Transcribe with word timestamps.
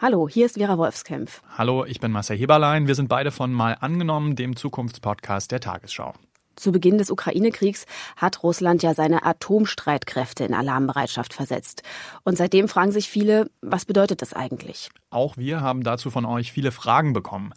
Hallo, 0.00 0.28
hier 0.28 0.46
ist 0.46 0.56
Vera 0.56 0.78
Wolfskämpf. 0.78 1.42
Hallo, 1.56 1.84
ich 1.84 1.98
bin 1.98 2.12
Marcel 2.12 2.38
Heberlein. 2.38 2.86
Wir 2.86 2.94
sind 2.94 3.08
beide 3.08 3.32
von 3.32 3.52
Mal 3.52 3.76
angenommen, 3.80 4.36
dem 4.36 4.54
Zukunftspodcast 4.54 5.50
der 5.50 5.58
Tagesschau. 5.58 6.14
Zu 6.54 6.70
Beginn 6.70 6.98
des 6.98 7.10
Ukraine-Kriegs 7.10 7.84
hat 8.16 8.44
Russland 8.44 8.84
ja 8.84 8.94
seine 8.94 9.26
Atomstreitkräfte 9.26 10.44
in 10.44 10.54
Alarmbereitschaft 10.54 11.34
versetzt. 11.34 11.82
Und 12.22 12.38
seitdem 12.38 12.68
fragen 12.68 12.92
sich 12.92 13.08
viele, 13.08 13.50
was 13.60 13.86
bedeutet 13.86 14.22
das 14.22 14.34
eigentlich? 14.34 14.88
Auch 15.10 15.36
wir 15.36 15.62
haben 15.62 15.82
dazu 15.82 16.10
von 16.10 16.24
euch 16.24 16.52
viele 16.52 16.70
Fragen 16.70 17.12
bekommen. 17.12 17.52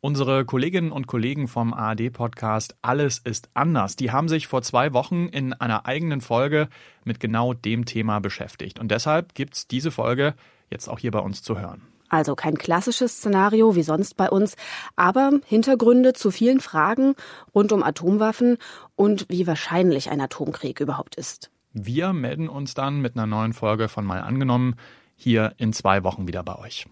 Unsere 0.00 0.44
Kolleginnen 0.44 0.92
und 0.92 1.06
Kollegen 1.06 1.48
vom 1.48 1.72
ARD-Podcast 1.72 2.76
Alles 2.82 3.20
ist 3.24 3.48
anders, 3.54 3.96
die 3.96 4.10
haben 4.12 4.28
sich 4.28 4.48
vor 4.48 4.60
zwei 4.60 4.92
Wochen 4.92 5.28
in 5.28 5.54
einer 5.54 5.86
eigenen 5.86 6.20
Folge 6.20 6.68
mit 7.04 7.20
genau 7.20 7.54
dem 7.54 7.86
Thema 7.86 8.20
beschäftigt. 8.20 8.78
Und 8.78 8.90
deshalb 8.90 9.34
gibt's 9.34 9.66
diese 9.66 9.90
Folge 9.90 10.34
jetzt 10.70 10.88
auch 10.88 10.98
hier 10.98 11.10
bei 11.10 11.20
uns 11.20 11.42
zu 11.42 11.58
hören. 11.58 11.82
Also 12.08 12.36
kein 12.36 12.56
klassisches 12.56 13.16
Szenario 13.16 13.74
wie 13.74 13.82
sonst 13.82 14.16
bei 14.16 14.30
uns, 14.30 14.54
aber 14.94 15.32
Hintergründe 15.44 16.12
zu 16.12 16.30
vielen 16.30 16.60
Fragen 16.60 17.14
rund 17.54 17.72
um 17.72 17.82
Atomwaffen 17.82 18.58
und 18.94 19.26
wie 19.28 19.46
wahrscheinlich 19.46 20.10
ein 20.10 20.20
Atomkrieg 20.20 20.80
überhaupt 20.80 21.16
ist. 21.16 21.50
Wir 21.72 22.12
melden 22.12 22.48
uns 22.48 22.74
dann 22.74 23.00
mit 23.00 23.16
einer 23.16 23.26
neuen 23.26 23.52
Folge 23.52 23.88
von 23.88 24.04
Mal 24.06 24.20
angenommen 24.20 24.76
hier 25.16 25.54
in 25.56 25.72
zwei 25.72 26.04
Wochen 26.04 26.28
wieder 26.28 26.42
bei 26.42 26.56
euch. 26.56 26.86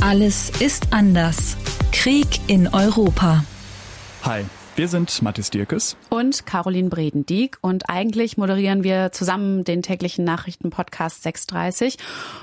Alles 0.00 0.50
ist 0.60 0.92
anders. 0.92 1.56
Krieg 1.92 2.40
in 2.48 2.68
Europa. 2.68 3.44
Hi, 4.24 4.44
wir 4.80 4.88
sind 4.88 5.20
Mathis 5.20 5.50
Dirkes 5.50 5.94
und 6.08 6.46
Caroline 6.46 6.88
Bredendieck 6.88 7.58
und 7.60 7.90
eigentlich 7.90 8.38
moderieren 8.38 8.82
wir 8.82 9.12
zusammen 9.12 9.62
den 9.62 9.82
täglichen 9.82 10.24
Nachrichtenpodcast 10.24 11.22
630. 11.22 11.98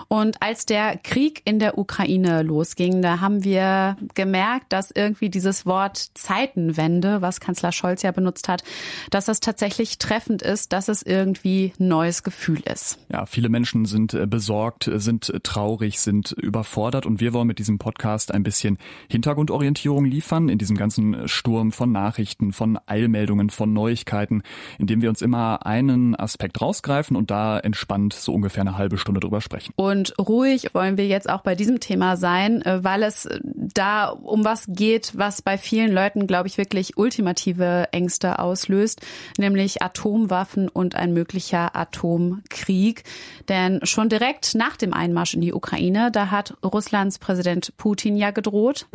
Und 0.07 0.39
als 0.39 0.67
der 0.67 0.97
Krieg 0.97 1.41
in 1.45 1.57
der 1.57 1.79
Ukraine 1.79 2.43
losging, 2.43 3.01
da 3.01 3.21
haben 3.21 3.43
wir 3.43 3.97
gemerkt, 4.13 4.71
dass 4.71 4.91
irgendwie 4.91 5.31
dieses 5.31 5.65
Wort 5.65 6.11
Zeitenwende, 6.13 7.23
was 7.23 7.39
Kanzler 7.39 7.71
Scholz 7.71 8.03
ja 8.03 8.11
benutzt 8.11 8.49
hat, 8.49 8.63
dass 9.09 9.25
das 9.25 9.39
tatsächlich 9.39 9.97
treffend 9.97 10.43
ist, 10.43 10.73
dass 10.73 10.89
es 10.89 11.01
irgendwie 11.01 11.73
ein 11.79 11.87
neues 11.87 12.21
Gefühl 12.21 12.61
ist. 12.71 12.99
Ja, 13.11 13.25
viele 13.25 13.49
Menschen 13.49 13.85
sind 13.85 14.13
äh, 14.13 14.27
besorgt, 14.27 14.87
äh, 14.87 14.99
sind 14.99 15.33
traurig, 15.41 15.99
sind 15.99 16.33
überfordert 16.33 17.07
und 17.07 17.19
wir 17.19 17.33
wollen 17.33 17.47
mit 17.47 17.57
diesem 17.57 17.79
Podcast 17.79 18.31
ein 18.31 18.43
bisschen 18.43 18.77
Hintergrundorientierung 19.09 20.05
liefern 20.05 20.49
in 20.49 20.59
diesem 20.59 20.77
ganzen 20.77 21.27
Sturm 21.27 21.71
von 21.71 21.91
Nachrichten 21.91 22.26
Nachrichten, 22.27 22.51
von 22.51 22.77
Eilmeldungen, 22.85 23.49
von 23.49 23.71
Neuigkeiten, 23.71 24.43
indem 24.77 25.01
wir 25.01 25.07
uns 25.07 25.21
immer 25.21 25.65
einen 25.65 26.13
Aspekt 26.13 26.61
rausgreifen 26.61 27.15
und 27.15 27.31
da 27.31 27.57
entspannt 27.57 28.13
so 28.13 28.33
ungefähr 28.33 28.61
eine 28.61 28.77
halbe 28.77 28.97
Stunde 28.97 29.21
drüber 29.21 29.39
sprechen. 29.39 29.71
Und 29.77 30.13
ruhig 30.19 30.73
wollen 30.73 30.97
wir 30.97 31.07
jetzt 31.07 31.29
auch 31.29 31.41
bei 31.41 31.55
diesem 31.55 31.79
Thema 31.79 32.17
sein, 32.17 32.61
äh, 32.63 32.83
weil 32.83 33.03
es 33.03 33.29
da 33.43 34.09
um 34.09 34.43
was 34.43 34.65
geht, 34.67 35.13
was 35.15 35.41
bei 35.41 35.57
vielen 35.57 35.93
Leuten, 35.93 36.27
glaube 36.27 36.47
ich, 36.47 36.57
wirklich 36.57 36.97
ultimative 36.97 37.87
Ängste 37.93 38.39
auslöst, 38.39 39.01
nämlich 39.37 39.81
Atomwaffen 39.81 40.67
und 40.67 40.95
ein 40.95 41.13
möglicher 41.13 41.77
Atomkrieg. 41.77 43.03
Denn 43.47 43.79
schon 43.83 44.09
direkt 44.09 44.53
nach 44.55 44.75
dem 44.75 44.93
Einmarsch 44.93 45.33
in 45.33 45.41
die 45.41 45.53
Ukraine, 45.53 46.11
da 46.11 46.29
hat 46.29 46.55
Russlands 46.63 47.19
Präsident 47.19 47.73
Putin 47.77 48.17
ja 48.17 48.31
gedroht. 48.31 48.87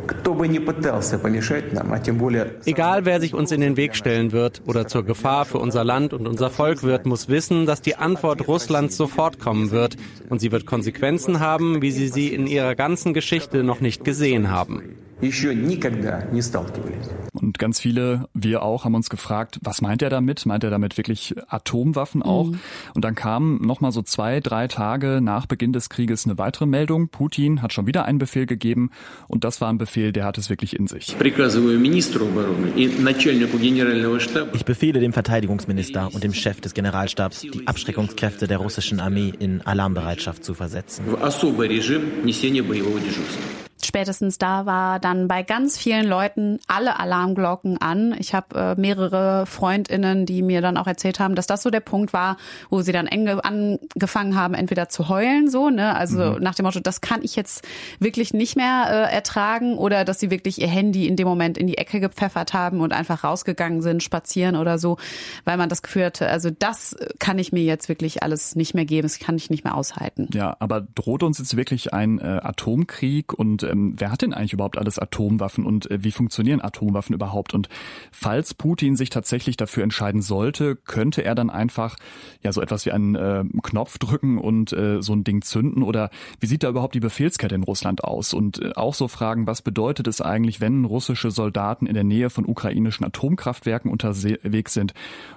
Egal 2.65 3.05
wer 3.05 3.19
sich 3.23 3.33
uns 3.33 3.53
in 3.53 3.61
den 3.61 3.77
Weg 3.77 3.95
stellen 3.95 4.33
wird 4.33 4.61
oder 4.65 4.85
zur 4.85 5.03
Gefahr 5.03 5.45
für 5.45 5.57
unser 5.57 5.85
Land 5.85 6.13
und 6.13 6.27
unser 6.27 6.49
Volk 6.49 6.83
wird, 6.83 7.05
muss 7.05 7.29
wissen, 7.29 7.65
dass 7.65 7.81
die 7.81 7.95
Antwort 7.95 8.49
Russlands 8.49 8.97
sofort 8.97 9.39
kommen 9.39 9.71
wird 9.71 9.95
und 10.27 10.41
sie 10.41 10.51
wird 10.51 10.65
Konsequenzen 10.65 11.39
haben, 11.39 11.81
wie 11.81 11.91
sie 11.91 12.09
sie 12.09 12.33
in 12.33 12.47
ihrer 12.47 12.75
ganzen 12.75 13.13
Geschichte 13.13 13.63
noch 13.63 13.79
nicht 13.79 14.03
gesehen 14.03 14.51
haben. 14.51 15.02
Und 17.33 17.57
ganz 17.59 17.79
viele, 17.79 18.27
wir 18.33 18.61
auch, 18.61 18.85
haben 18.85 18.95
uns 18.95 19.09
gefragt, 19.09 19.59
was 19.61 19.81
meint 19.81 20.01
er 20.01 20.09
damit? 20.09 20.45
Meint 20.45 20.63
er 20.63 20.69
damit 20.69 20.97
wirklich 20.97 21.35
Atomwaffen 21.47 22.21
auch? 22.21 22.45
Mhm. 22.45 22.59
Und 22.93 23.03
dann 23.03 23.15
kam 23.15 23.57
noch 23.57 23.81
mal 23.81 23.91
so 23.91 24.01
zwei, 24.01 24.39
drei 24.39 24.67
Tage 24.67 25.19
nach 25.21 25.45
Beginn 25.45 25.73
des 25.73 25.89
Krieges 25.89 26.25
eine 26.25 26.37
weitere 26.37 26.65
Meldung. 26.65 27.09
Putin 27.09 27.61
hat 27.61 27.73
schon 27.73 27.87
wieder 27.87 28.05
einen 28.05 28.19
Befehl 28.19 28.45
gegeben 28.45 28.91
und 29.27 29.43
das 29.43 29.61
war 29.61 29.69
ein 29.69 29.77
Befehl, 29.77 30.11
der 30.11 30.25
hat 30.25 30.37
es 30.37 30.49
wirklich 30.49 30.77
in 30.77 30.87
sich. 30.87 31.15
Ich 34.53 34.65
befehle 34.65 34.99
dem 34.99 35.13
Verteidigungsminister 35.13 36.09
und 36.13 36.23
dem 36.23 36.33
Chef 36.33 36.61
des 36.61 36.73
Generalstabs, 36.73 37.41
die 37.41 37.67
Abschreckungskräfte 37.67 38.47
der 38.47 38.57
russischen 38.57 38.99
Armee 38.99 39.33
in 39.39 39.61
Alarmbereitschaft 39.61 40.43
zu 40.43 40.53
versetzen 40.53 41.03
spätestens 43.93 44.39
da 44.39 44.65
war 44.65 44.99
dann 44.99 45.27
bei 45.27 45.43
ganz 45.43 45.77
vielen 45.77 46.07
Leuten 46.07 46.57
alle 46.67 46.99
Alarmglocken 46.99 47.79
an. 47.79 48.15
Ich 48.17 48.33
habe 48.33 48.75
äh, 48.75 48.81
mehrere 48.81 49.45
Freundinnen, 49.45 50.25
die 50.25 50.41
mir 50.41 50.61
dann 50.61 50.77
auch 50.77 50.87
erzählt 50.87 51.19
haben, 51.19 51.35
dass 51.35 51.45
das 51.45 51.61
so 51.61 51.69
der 51.69 51.79
Punkt 51.79 52.11
war, 52.11 52.37
wo 52.71 52.81
sie 52.81 52.91
dann 52.91 53.07
angefangen 53.07 54.35
haben, 54.35 54.55
entweder 54.55 54.89
zu 54.89 55.09
heulen, 55.09 55.47
so, 55.47 55.69
ne, 55.69 55.95
also 55.95 56.17
mhm. 56.17 56.41
nach 56.41 56.55
dem 56.55 56.65
Motto, 56.65 56.79
das 56.79 57.01
kann 57.01 57.21
ich 57.21 57.35
jetzt 57.35 57.67
wirklich 57.99 58.33
nicht 58.33 58.55
mehr 58.55 58.87
äh, 58.89 59.13
ertragen, 59.13 59.77
oder 59.77 60.05
dass 60.05 60.19
sie 60.19 60.31
wirklich 60.31 60.59
ihr 60.59 60.69
Handy 60.69 61.05
in 61.05 61.15
dem 61.15 61.27
Moment 61.27 61.59
in 61.59 61.67
die 61.67 61.77
Ecke 61.77 61.99
gepfeffert 61.99 62.55
haben 62.55 62.81
und 62.81 62.93
einfach 62.93 63.23
rausgegangen 63.23 63.83
sind, 63.83 64.01
spazieren 64.01 64.55
oder 64.55 64.79
so, 64.79 64.97
weil 65.45 65.57
man 65.57 65.69
das 65.69 65.83
Gefühl 65.83 66.05
hatte, 66.05 66.29
also 66.29 66.49
das 66.49 66.95
kann 67.19 67.37
ich 67.37 67.51
mir 67.51 67.63
jetzt 67.63 67.89
wirklich 67.89 68.23
alles 68.23 68.55
nicht 68.55 68.73
mehr 68.73 68.85
geben, 68.85 69.03
das 69.03 69.19
kann 69.19 69.35
ich 69.35 69.51
nicht 69.51 69.63
mehr 69.63 69.75
aushalten. 69.75 70.29
Ja, 70.33 70.57
aber 70.57 70.81
droht 70.81 71.21
uns 71.21 71.37
jetzt 71.37 71.55
wirklich 71.55 71.93
ein 71.93 72.17
äh, 72.17 72.39
Atomkrieg 72.41 73.33
und 73.33 73.61
ähm, 73.61 73.82
wer 73.97 74.11
hat 74.11 74.21
denn 74.21 74.33
eigentlich 74.33 74.53
überhaupt 74.53 74.77
alles 74.77 74.99
Atomwaffen 74.99 75.65
und 75.65 75.89
äh, 75.91 76.03
wie 76.03 76.11
funktionieren 76.11 76.61
Atomwaffen 76.61 77.13
überhaupt? 77.13 77.53
Und 77.53 77.69
falls 78.11 78.53
Putin 78.53 78.95
sich 78.95 79.09
tatsächlich 79.09 79.57
dafür 79.57 79.83
entscheiden 79.83 80.21
sollte, 80.21 80.75
könnte 80.75 81.23
er 81.23 81.35
dann 81.35 81.49
einfach 81.49 81.97
ja 82.41 82.51
so 82.51 82.61
etwas 82.61 82.85
wie 82.85 82.91
einen 82.91 83.15
äh, 83.15 83.43
Knopf 83.61 83.97
drücken 83.97 84.37
und 84.37 84.73
äh, 84.73 85.01
so 85.01 85.13
ein 85.13 85.23
Ding 85.23 85.41
zünden? 85.41 85.83
Oder 85.83 86.09
wie 86.39 86.45
sieht 86.45 86.63
da 86.63 86.69
überhaupt 86.69 86.95
die 86.95 86.99
Befehlskette 86.99 87.55
in 87.55 87.63
Russland 87.63 88.03
aus? 88.03 88.33
Und 88.33 88.61
äh, 88.61 88.71
auch 88.75 88.93
so 88.93 89.07
fragen, 89.07 89.47
was 89.47 89.61
bedeutet 89.61 90.07
es 90.07 90.21
eigentlich, 90.21 90.61
wenn 90.61 90.85
russische 90.85 91.31
Soldaten 91.31 91.85
in 91.85 91.93
der 91.93 92.03
Nähe 92.03 92.29
von 92.29 92.45
ukrainischen 92.45 93.05
Atomkraftwerken 93.05 93.91
unterwegs 93.91 94.73
sind 94.73 94.93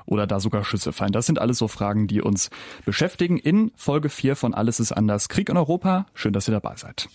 oder 0.06 0.26
da 0.26 0.40
sogar 0.40 0.64
Schüsse 0.64 0.92
fallen? 0.92 1.12
Das 1.12 1.26
sind 1.26 1.38
alles 1.38 1.58
so 1.58 1.68
Fragen, 1.68 2.06
die 2.06 2.22
uns 2.22 2.50
beschäftigen 2.84 3.38
in 3.38 3.72
Folge 3.76 4.08
4 4.08 4.36
von 4.36 4.54
Alles 4.54 4.80
ist 4.80 4.92
anders. 4.92 5.28
Krieg 5.28 5.48
in 5.48 5.56
Europa. 5.56 6.06
Schön, 6.14 6.32
dass 6.32 6.48
ihr 6.48 6.52
dabei 6.52 6.76
seid. 6.76 7.08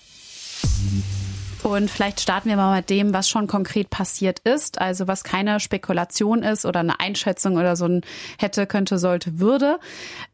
Je. 0.63 1.30
Und 1.63 1.91
vielleicht 1.91 2.19
starten 2.19 2.49
wir 2.49 2.55
mal 2.55 2.75
mit 2.75 2.89
dem, 2.89 3.13
was 3.13 3.29
schon 3.29 3.45
konkret 3.45 3.91
passiert 3.91 4.39
ist, 4.39 4.81
also 4.81 5.07
was 5.07 5.23
keine 5.23 5.59
Spekulation 5.59 6.41
ist 6.41 6.65
oder 6.65 6.79
eine 6.79 6.99
Einschätzung 6.99 7.57
oder 7.57 7.75
so 7.75 7.85
ein 7.85 8.01
hätte, 8.39 8.65
könnte, 8.65 8.97
sollte, 8.97 9.39
würde. 9.39 9.79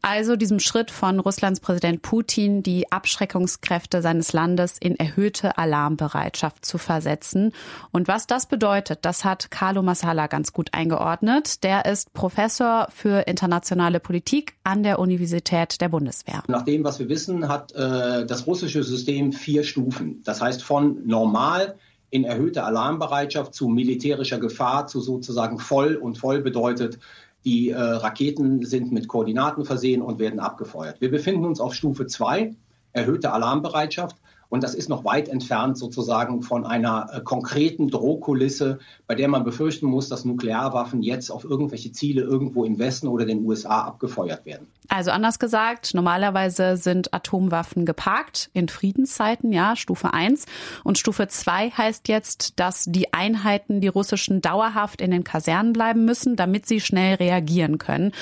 Also 0.00 0.36
diesem 0.36 0.58
Schritt 0.58 0.90
von 0.90 1.20
Russlands 1.20 1.60
Präsident 1.60 2.00
Putin, 2.00 2.62
die 2.62 2.90
Abschreckungskräfte 2.90 4.00
seines 4.00 4.32
Landes 4.32 4.78
in 4.78 4.96
erhöhte 4.96 5.58
Alarmbereitschaft 5.58 6.64
zu 6.64 6.78
versetzen. 6.78 7.52
Und 7.90 8.08
was 8.08 8.26
das 8.26 8.46
bedeutet, 8.46 9.00
das 9.02 9.24
hat 9.24 9.50
Carlo 9.50 9.82
Masala 9.82 10.28
ganz 10.28 10.54
gut 10.54 10.70
eingeordnet. 10.72 11.62
Der 11.62 11.84
ist 11.84 12.12
Professor 12.14 12.88
für 12.90 13.26
internationale 13.26 14.00
Politik 14.00 14.54
an 14.64 14.82
der 14.82 14.98
Universität 14.98 15.80
der 15.82 15.90
Bundeswehr. 15.90 16.42
Nach 16.48 16.64
dem, 16.64 16.84
was 16.84 16.98
wir 16.98 17.10
wissen, 17.10 17.48
hat 17.48 17.72
äh, 17.72 18.24
das 18.24 18.46
russische 18.46 18.82
System 18.82 19.32
vier 19.32 19.62
Stufen. 19.62 20.22
Das 20.24 20.40
heißt 20.40 20.62
von 20.62 21.06
normal 21.18 21.76
in 22.10 22.24
erhöhter 22.24 22.64
Alarmbereitschaft 22.64 23.54
zu 23.54 23.68
militärischer 23.68 24.38
Gefahr, 24.38 24.86
zu 24.86 25.00
sozusagen 25.00 25.58
voll 25.58 25.96
und 25.96 26.16
voll 26.16 26.40
bedeutet, 26.40 26.98
die 27.44 27.70
äh, 27.70 27.78
Raketen 27.78 28.64
sind 28.64 28.92
mit 28.92 29.08
Koordinaten 29.08 29.64
versehen 29.64 30.02
und 30.02 30.18
werden 30.18 30.40
abgefeuert. 30.40 31.00
Wir 31.00 31.10
befinden 31.10 31.44
uns 31.44 31.60
auf 31.60 31.74
Stufe 31.74 32.06
2, 32.06 32.54
erhöhte 32.92 33.32
Alarmbereitschaft. 33.32 34.16
Und 34.50 34.64
das 34.64 34.74
ist 34.74 34.88
noch 34.88 35.04
weit 35.04 35.28
entfernt 35.28 35.76
sozusagen 35.76 36.42
von 36.42 36.64
einer 36.64 37.10
äh, 37.12 37.20
konkreten 37.20 37.88
Drohkulisse, 37.88 38.78
bei 39.06 39.14
der 39.14 39.28
man 39.28 39.44
befürchten 39.44 39.86
muss, 39.86 40.08
dass 40.08 40.24
Nuklearwaffen 40.24 41.02
jetzt 41.02 41.30
auf 41.30 41.44
irgendwelche 41.44 41.92
Ziele 41.92 42.22
irgendwo 42.22 42.64
im 42.64 42.78
Westen 42.78 43.08
oder 43.08 43.26
den 43.26 43.44
USA 43.44 43.82
abgefeuert 43.82 44.46
werden. 44.46 44.66
Also 44.90 45.10
anders 45.10 45.38
gesagt, 45.38 45.92
normalerweise 45.92 46.78
sind 46.78 47.12
Atomwaffen 47.12 47.84
geparkt 47.84 48.48
in 48.54 48.68
Friedenszeiten, 48.68 49.52
ja, 49.52 49.76
Stufe 49.76 50.14
1. 50.14 50.46
Und 50.82 50.96
Stufe 50.96 51.28
2 51.28 51.70
heißt 51.70 52.08
jetzt, 52.08 52.58
dass 52.58 52.84
die 52.86 53.12
Einheiten, 53.12 53.82
die 53.82 53.88
russischen, 53.88 54.40
dauerhaft 54.40 55.02
in 55.02 55.10
den 55.10 55.24
Kasernen 55.24 55.74
bleiben 55.74 56.06
müssen, 56.06 56.36
damit 56.36 56.66
sie 56.66 56.80
schnell 56.80 57.16
reagieren 57.16 57.76
können. 57.76 58.12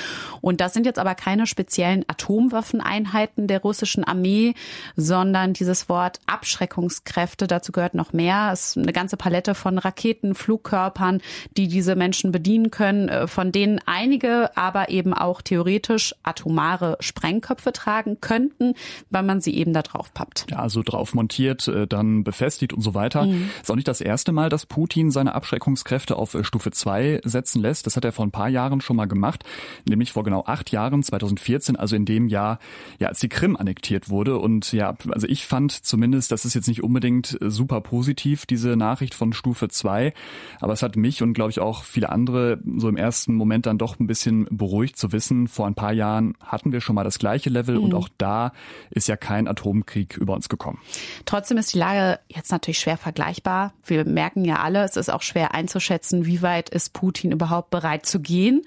Und 0.40 0.60
das 0.60 0.74
sind 0.74 0.86
jetzt 0.86 0.98
aber 0.98 1.14
keine 1.14 1.46
speziellen 1.46 2.04
Atomwaffeneinheiten 2.08 3.46
der 3.46 3.60
russischen 3.60 4.02
Armee, 4.02 4.54
sondern 4.96 5.52
dieses 5.52 5.88
Wort 5.88 6.15
hat 6.16 6.20
Abschreckungskräfte. 6.26 7.46
Dazu 7.46 7.72
gehört 7.72 7.94
noch 7.94 8.12
mehr. 8.12 8.50
Es 8.52 8.70
ist 8.70 8.78
eine 8.78 8.92
ganze 8.92 9.16
Palette 9.16 9.54
von 9.54 9.78
Raketen, 9.78 10.34
Flugkörpern, 10.34 11.20
die 11.56 11.68
diese 11.68 11.96
Menschen 11.96 12.32
bedienen 12.32 12.70
können, 12.70 13.08
äh, 13.08 13.26
von 13.26 13.52
denen 13.52 13.80
einige 13.86 14.56
aber 14.56 14.88
eben 14.88 15.12
auch 15.12 15.42
theoretisch 15.42 16.14
atomare 16.22 16.96
Sprengköpfe 17.00 17.72
tragen 17.72 18.20
könnten, 18.20 18.74
weil 19.10 19.22
man 19.22 19.40
sie 19.40 19.54
eben 19.54 19.72
da 19.72 19.82
drauf 19.82 20.12
pappt. 20.12 20.46
Ja, 20.50 20.58
also 20.58 20.82
drauf 20.82 21.14
montiert, 21.14 21.68
äh, 21.68 21.86
dann 21.86 22.24
befestigt 22.24 22.72
und 22.72 22.82
so 22.82 22.94
weiter. 22.94 23.24
Mhm. 23.24 23.50
Ist 23.62 23.70
auch 23.70 23.76
nicht 23.76 23.88
das 23.88 24.00
erste 24.00 24.32
Mal, 24.32 24.48
dass 24.48 24.66
Putin 24.66 25.10
seine 25.10 25.34
Abschreckungskräfte 25.34 26.16
auf 26.16 26.34
äh, 26.34 26.44
Stufe 26.44 26.70
2 26.70 27.20
setzen 27.24 27.60
lässt. 27.60 27.86
Das 27.86 27.96
hat 27.96 28.04
er 28.04 28.12
vor 28.12 28.26
ein 28.26 28.30
paar 28.30 28.48
Jahren 28.48 28.80
schon 28.80 28.96
mal 28.96 29.06
gemacht, 29.06 29.44
nämlich 29.88 30.12
vor 30.12 30.24
genau 30.24 30.44
acht 30.46 30.70
Jahren, 30.70 31.02
2014, 31.02 31.76
also 31.76 31.96
in 31.96 32.04
dem 32.04 32.28
Jahr, 32.28 32.58
ja, 32.98 33.08
als 33.08 33.20
die 33.20 33.28
Krim 33.28 33.56
annektiert 33.56 34.08
wurde. 34.08 34.38
Und 34.38 34.72
ja, 34.72 34.94
also 35.10 35.26
ich 35.26 35.46
fand 35.46 35.72
zumindest, 35.72 36.05
das 36.12 36.44
ist 36.44 36.54
jetzt 36.54 36.68
nicht 36.68 36.82
unbedingt 36.82 37.40
äh, 37.40 37.50
super 37.50 37.80
positiv, 37.80 38.46
diese 38.46 38.76
Nachricht 38.76 39.14
von 39.14 39.32
Stufe 39.32 39.68
2. 39.68 40.12
Aber 40.60 40.72
es 40.72 40.82
hat 40.82 40.96
mich 40.96 41.22
und 41.22 41.32
glaube 41.32 41.50
ich 41.50 41.60
auch 41.60 41.84
viele 41.84 42.10
andere 42.10 42.60
so 42.76 42.88
im 42.88 42.96
ersten 42.96 43.34
Moment 43.34 43.66
dann 43.66 43.78
doch 43.78 43.98
ein 43.98 44.06
bisschen 44.06 44.46
beruhigt 44.50 44.96
zu 44.96 45.12
wissen, 45.12 45.48
vor 45.48 45.66
ein 45.66 45.74
paar 45.74 45.92
Jahren 45.92 46.34
hatten 46.44 46.72
wir 46.72 46.80
schon 46.80 46.94
mal 46.94 47.04
das 47.04 47.18
gleiche 47.18 47.50
Level 47.50 47.76
mhm. 47.76 47.84
und 47.84 47.94
auch 47.94 48.08
da 48.18 48.52
ist 48.90 49.08
ja 49.08 49.16
kein 49.16 49.48
Atomkrieg 49.48 50.16
über 50.16 50.34
uns 50.34 50.48
gekommen. 50.48 50.78
Trotzdem 51.24 51.58
ist 51.58 51.74
die 51.74 51.78
Lage 51.78 52.20
jetzt 52.28 52.50
natürlich 52.50 52.78
schwer 52.78 52.96
vergleichbar. 52.96 53.72
Wir 53.84 54.04
merken 54.04 54.44
ja 54.44 54.56
alle, 54.56 54.84
es 54.84 54.96
ist 54.96 55.10
auch 55.10 55.22
schwer 55.22 55.54
einzuschätzen, 55.54 56.26
wie 56.26 56.42
weit 56.42 56.70
ist 56.70 56.92
Putin 56.92 57.32
überhaupt 57.32 57.70
bereit 57.70 58.06
zu 58.06 58.20
gehen. 58.20 58.62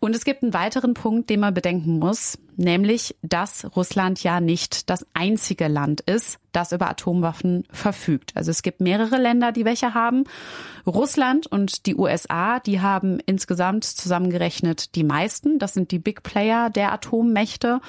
Und 0.00 0.14
es 0.14 0.24
gibt 0.24 0.42
einen 0.42 0.54
weiteren 0.54 0.94
Punkt, 0.94 1.28
den 1.28 1.40
man 1.40 1.54
bedenken 1.54 1.98
muss, 1.98 2.38
nämlich, 2.58 3.16
dass 3.22 3.64
Russland 3.76 4.22
ja 4.22 4.40
nicht 4.40 4.90
das 4.90 5.06
einzige 5.14 5.68
Land 5.68 6.00
ist, 6.02 6.38
das 6.52 6.72
über 6.72 6.88
Atomwaffen 6.90 7.64
verfügt. 7.70 8.32
Also 8.34 8.50
es 8.50 8.62
gibt 8.62 8.80
mehrere 8.80 9.16
Länder, 9.16 9.52
die 9.52 9.64
welche 9.64 9.94
haben. 9.94 10.24
Russland 10.86 11.46
und 11.46 11.86
die 11.86 11.94
USA, 11.94 12.58
die 12.60 12.80
haben 12.80 13.20
insgesamt 13.26 13.84
zusammengerechnet 13.84 14.94
die 14.94 15.04
meisten. 15.04 15.58
Das 15.58 15.74
sind 15.74 15.90
die 15.90 15.98
Big 15.98 16.22
Player 16.22 16.70
der 16.70 16.92
Atommächte. 16.92 17.80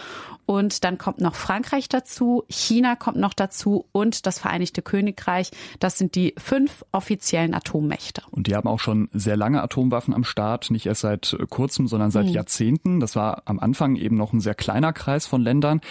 Und 0.45 0.83
dann 0.83 0.97
kommt 0.97 1.21
noch 1.21 1.35
Frankreich 1.35 1.89
dazu, 1.89 2.43
China 2.49 2.95
kommt 2.95 3.17
noch 3.17 3.35
dazu 3.35 3.85
und 3.91 4.25
das 4.25 4.39
Vereinigte 4.39 4.81
Königreich. 4.81 5.51
Das 5.79 5.99
sind 5.99 6.15
die 6.15 6.33
fünf 6.37 6.83
offiziellen 6.91 7.53
Atommächte. 7.53 8.23
Und 8.31 8.47
die 8.47 8.55
haben 8.55 8.67
auch 8.67 8.79
schon 8.79 9.09
sehr 9.13 9.37
lange 9.37 9.61
Atomwaffen 9.61 10.11
am 10.11 10.23
Start, 10.23 10.71
nicht 10.71 10.87
erst 10.87 11.01
seit 11.01 11.37
kurzem, 11.49 11.87
sondern 11.87 12.09
seit 12.09 12.25
mhm. 12.25 12.31
Jahrzehnten. 12.31 12.99
Das 12.99 13.15
war 13.15 13.43
am 13.45 13.59
Anfang 13.59 13.95
eben 13.95 14.15
noch 14.15 14.33
ein 14.33 14.41
sehr 14.41 14.55
kleiner 14.59 14.93
Kreis 14.93 15.25
von 15.25 15.41
Ländern. 15.41 15.81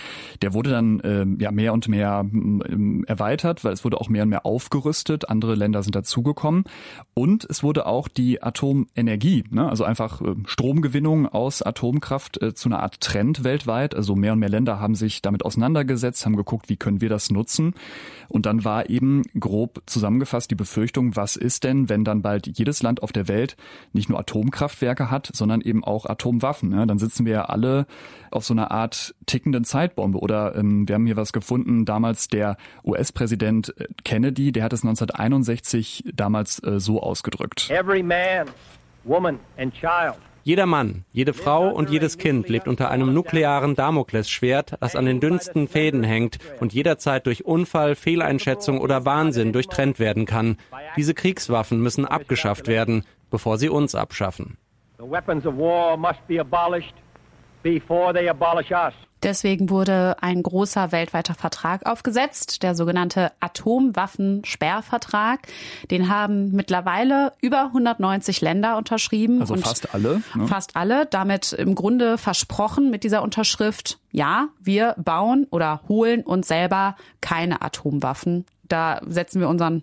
Der 0.43 0.55
wurde 0.55 0.70
dann 0.70 1.00
ähm, 1.03 1.38
ja 1.41 1.50
mehr 1.50 1.73
und 1.73 1.88
mehr 1.88 2.25
ähm, 2.31 3.05
erweitert, 3.09 3.65
weil 3.65 3.73
es 3.73 3.85
wurde 3.85 4.00
auch 4.00 4.09
mehr 4.09 4.23
und 4.23 4.29
mehr 4.29 4.47
aufgerüstet. 4.47 5.29
Andere 5.29 5.56
Länder 5.56 5.82
sind 5.82 5.97
dazugekommen. 5.97 6.65
Und 7.15 7.44
es 7.49 7.62
wurde 7.65 7.87
auch 7.87 8.06
die 8.06 8.43
Atomenergie, 8.43 9.44
ne, 9.50 9.69
also 9.69 9.82
einfach 9.85 10.20
äh, 10.20 10.35
Stromgewinnung 10.47 11.26
aus 11.26 11.62
Atomkraft 11.62 12.41
äh, 12.41 12.55
zu 12.55 12.69
einer 12.69 12.81
Art 12.81 13.00
Trend 13.00 13.43
weltweit. 13.43 13.97
Also 13.97 14.15
mehr 14.15 14.35
und 14.35 14.38
mehr 14.38 14.50
Länder 14.50 14.79
haben 14.79 14.94
sich 14.94 15.23
damit 15.23 15.44
auseinandergesetzt, 15.44 16.26
haben 16.26 16.37
geguckt, 16.37 16.69
wie 16.69 16.76
können 16.76 17.00
wir 17.00 17.09
das 17.09 17.31
nutzen. 17.31 17.75
Und 18.29 18.44
dann 18.44 18.65
war 18.65 18.91
eben 18.91 19.23
grob 19.41 19.82
zusammengefasst 19.87 20.50
die 20.50 20.55
Befürchtung, 20.55 21.17
was 21.17 21.37
ist 21.37 21.65
denn, 21.65 21.88
wenn 21.88 22.05
dann 22.05 22.20
bald 22.20 22.47
jedes 22.47 22.82
Land 22.82 23.03
auf 23.03 23.12
der 23.12 23.26
Welt 23.29 23.56
nicht 23.94 24.11
nur 24.11 24.19
Atomkraftwerke 24.19 25.11
hat, 25.11 25.31
sondern 25.32 25.62
eben 25.62 25.82
auch 25.82 26.05
Atomwaffen. 26.05 26.69
Ne? 26.69 26.87
Dann 26.87 26.99
sitzen 26.99 27.25
wir 27.25 27.32
ja 27.32 27.44
alle 27.47 27.87
auf 28.31 28.44
so 28.44 28.53
einer 28.58 28.70
Art 28.70 29.14
tickenden 29.26 29.64
Zeitbombe. 29.64 30.19
Oder 30.19 30.56
ähm, 30.56 30.88
wir 30.88 30.94
haben 30.94 31.06
hier 31.06 31.16
was 31.16 31.32
gefunden, 31.32 31.84
damals 31.84 32.28
der 32.28 32.56
US-Präsident 32.84 33.75
äh, 33.78 33.87
Kennedy, 34.05 34.52
der 34.52 34.64
hat 34.64 34.72
es 34.72 34.82
1961 34.82 36.05
damals 36.14 36.62
äh, 36.62 36.81
so 36.81 37.00
ausgedrückt. 37.02 37.70
Every 37.70 38.02
man, 38.02 38.46
woman 39.05 39.38
and 39.56 39.72
child 39.75 40.16
jeder 40.49 40.64
Mann, 40.64 41.05
jede 41.12 41.34
Frau 41.34 41.69
und 41.69 41.90
jedes 41.90 42.16
Kind 42.16 42.49
lebt 42.49 42.69
unter 42.69 42.90
einem 42.90 43.12
nuklearen 43.12 43.75
Damoklesschwert, 43.75 44.78
das 44.81 44.96
an 44.96 45.05
den 45.05 45.20
dünnsten 45.20 45.69
Fäden 45.69 46.02
hängt 46.02 46.38
und 46.58 46.72
jederzeit 46.72 47.26
durch 47.26 47.44
Unfall, 47.44 47.94
Fehleinschätzung 47.94 48.81
oder 48.81 49.05
Wahnsinn 49.05 49.52
durchtrennt 49.52 49.99
werden 49.99 50.25
kann. 50.25 50.56
Diese 50.96 51.12
Kriegswaffen 51.12 51.82
müssen 51.82 52.06
abgeschafft 52.06 52.66
werden, 52.66 53.05
bevor 53.31 53.58
sie 53.58 53.69
uns 53.69 53.94
abschaffen. 53.94 54.56
The 54.96 55.05
weapons 55.05 55.44
of 55.44 55.55
war 55.58 55.99
must 55.99 56.26
be 56.26 56.40
abolished 56.40 56.94
Deswegen 59.22 59.69
wurde 59.69 60.16
ein 60.20 60.43
großer 60.43 60.93
weltweiter 60.93 61.34
Vertrag 61.34 61.84
aufgesetzt, 61.87 62.62
der 62.62 62.76
sogenannte 62.76 63.32
Atomwaffensperrvertrag. 63.40 65.40
Den 65.90 66.08
haben 66.08 66.52
mittlerweile 66.52 67.32
über 67.40 67.64
190 67.64 68.40
Länder 68.40 68.76
unterschrieben. 68.76 69.40
Also 69.40 69.56
fast 69.56 69.93
alle. 69.93 70.22
Ne? 70.34 70.46
Fast 70.46 70.76
alle. 70.76 71.06
Damit 71.06 71.52
im 71.52 71.75
Grunde 71.75 72.16
versprochen 72.16 72.90
mit 72.90 73.02
dieser 73.02 73.22
Unterschrift, 73.22 73.99
ja, 74.10 74.49
wir 74.60 74.94
bauen 74.99 75.46
oder 75.50 75.82
holen 75.88 76.22
uns 76.22 76.49
selber 76.49 76.96
keine 77.20 77.62
Atomwaffen. 77.62 78.44
Da 78.69 79.00
setzen 79.06 79.40
wir 79.40 79.49
unseren 79.49 79.82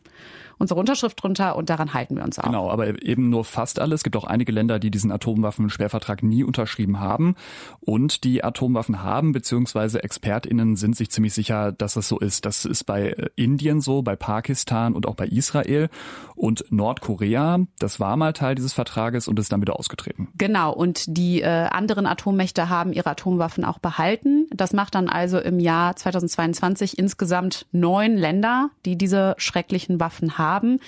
unsere 0.58 0.80
Unterschrift 0.80 1.22
drunter 1.22 1.56
und 1.56 1.70
daran 1.70 1.94
halten 1.94 2.16
wir 2.16 2.24
uns 2.24 2.40
auch. 2.40 2.46
Genau, 2.46 2.70
aber 2.70 3.02
eben 3.04 3.30
nur 3.30 3.44
fast 3.44 3.80
alle. 3.80 3.96
Es 3.96 4.04
gibt 4.04 4.16
auch 4.16 4.24
einige 4.24 4.52
Länder, 4.52 4.80
die 4.80 4.92
diesen 4.92 5.12
Atomwaffensperrvertrag 5.12 6.24
nie 6.24 6.44
unterschrieben 6.44 7.00
haben 7.00 7.36
und 7.82 8.24
die 8.24 8.44
Atomwaffen 8.44 9.04
haben, 9.04 9.32
beziehungsweise 9.32 10.04
ExpertInnen 10.04 10.76
sind 10.76 10.96
sich 10.96 11.12
ziemlich 11.12 11.34
sicher, 11.34 11.72
dass 11.72 11.96
das 11.96 12.08
so 12.08 12.20
ist. 12.20 12.46
Das 12.46 12.66
ist 12.66 12.86
bei 12.86 13.10
äh, 13.10 13.30
Indien 13.36 13.82
so, 13.82 14.02
bei 14.02 14.16
Pakistan 14.16 14.94
und 14.94 15.08
auch 15.08 15.16
bei 15.16 15.28
Israel 15.28 15.90
und 16.36 16.66
Nordkorea. 16.70 17.60
Das 17.80 18.00
war 18.00 18.18
mal 18.18 18.34
Teil 18.34 18.56
dieses 18.56 18.74
Vertrages 18.74 19.28
und 19.28 19.40
ist 19.40 19.52
dann 19.52 19.62
wieder 19.62 19.78
ausgetreten. 19.78 20.30
Genau, 20.38 20.74
und 20.74 21.18
die 21.18 21.42
äh, 21.42 21.48
anderen 21.48 22.06
Atommächte 22.06 22.70
haben 22.70 22.94
ihre 22.94 23.10
Atomwaffen 23.10 23.66
auch 23.66 23.80
behalten. 23.80 24.15
Das 24.52 24.74
macht 24.74 24.96
dann 24.96 25.10
also 25.10 25.40
im 25.40 25.60
Jahr 25.60 25.96
2022 25.96 26.98
insgesamt 26.98 27.66
neun 27.72 28.18
Länder, 28.18 28.70
die 28.86 28.98
diese 28.98 29.36
schrecklichen 29.38 30.00
Waffen 30.00 30.38
haben. 30.38 30.80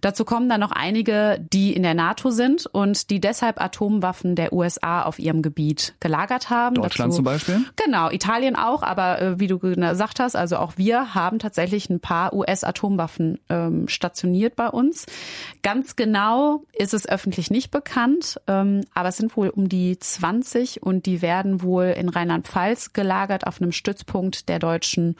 Dazu 0.00 0.24
kommen 0.24 0.48
dann 0.48 0.60
noch 0.60 0.72
einige, 0.72 1.44
die 1.52 1.72
in 1.74 1.82
der 1.82 1.94
NATO 1.94 2.30
sind 2.30 2.66
und 2.66 3.10
die 3.10 3.20
deshalb 3.20 3.60
Atomwaffen 3.60 4.34
der 4.34 4.52
USA 4.52 5.02
auf 5.02 5.18
ihrem 5.18 5.42
Gebiet 5.42 5.94
gelagert 6.00 6.50
haben. 6.50 6.76
Deutschland 6.76 7.12
Dazu, 7.12 7.16
zum 7.16 7.24
Beispiel? 7.24 7.64
Genau, 7.76 8.10
Italien 8.10 8.56
auch, 8.56 8.82
aber 8.82 9.20
äh, 9.20 9.40
wie 9.40 9.46
du 9.46 9.58
gesagt 9.58 10.20
hast, 10.20 10.36
also 10.36 10.56
auch 10.56 10.72
wir 10.76 11.14
haben 11.14 11.38
tatsächlich 11.38 11.90
ein 11.90 12.00
paar 12.00 12.32
US-Atomwaffen 12.32 13.38
ähm, 13.48 13.88
stationiert 13.88 14.56
bei 14.56 14.68
uns. 14.68 15.06
Ganz 15.62 15.96
genau 15.96 16.62
ist 16.72 16.94
es 16.94 17.08
öffentlich 17.08 17.50
nicht 17.50 17.70
bekannt, 17.70 18.40
ähm, 18.46 18.82
aber 18.94 19.08
es 19.08 19.16
sind 19.16 19.36
wohl 19.36 19.48
um 19.48 19.68
die 19.68 19.98
20 19.98 20.82
und 20.82 21.06
die 21.06 21.22
werden 21.22 21.62
wohl 21.62 21.94
in 21.96 22.08
Rheinland-Pfalz 22.08 22.92
gelagert 22.92 23.46
auf 23.46 23.60
einem 23.60 23.72
Stützpunkt 23.72 24.48
der 24.48 24.58
deutschen 24.58 25.16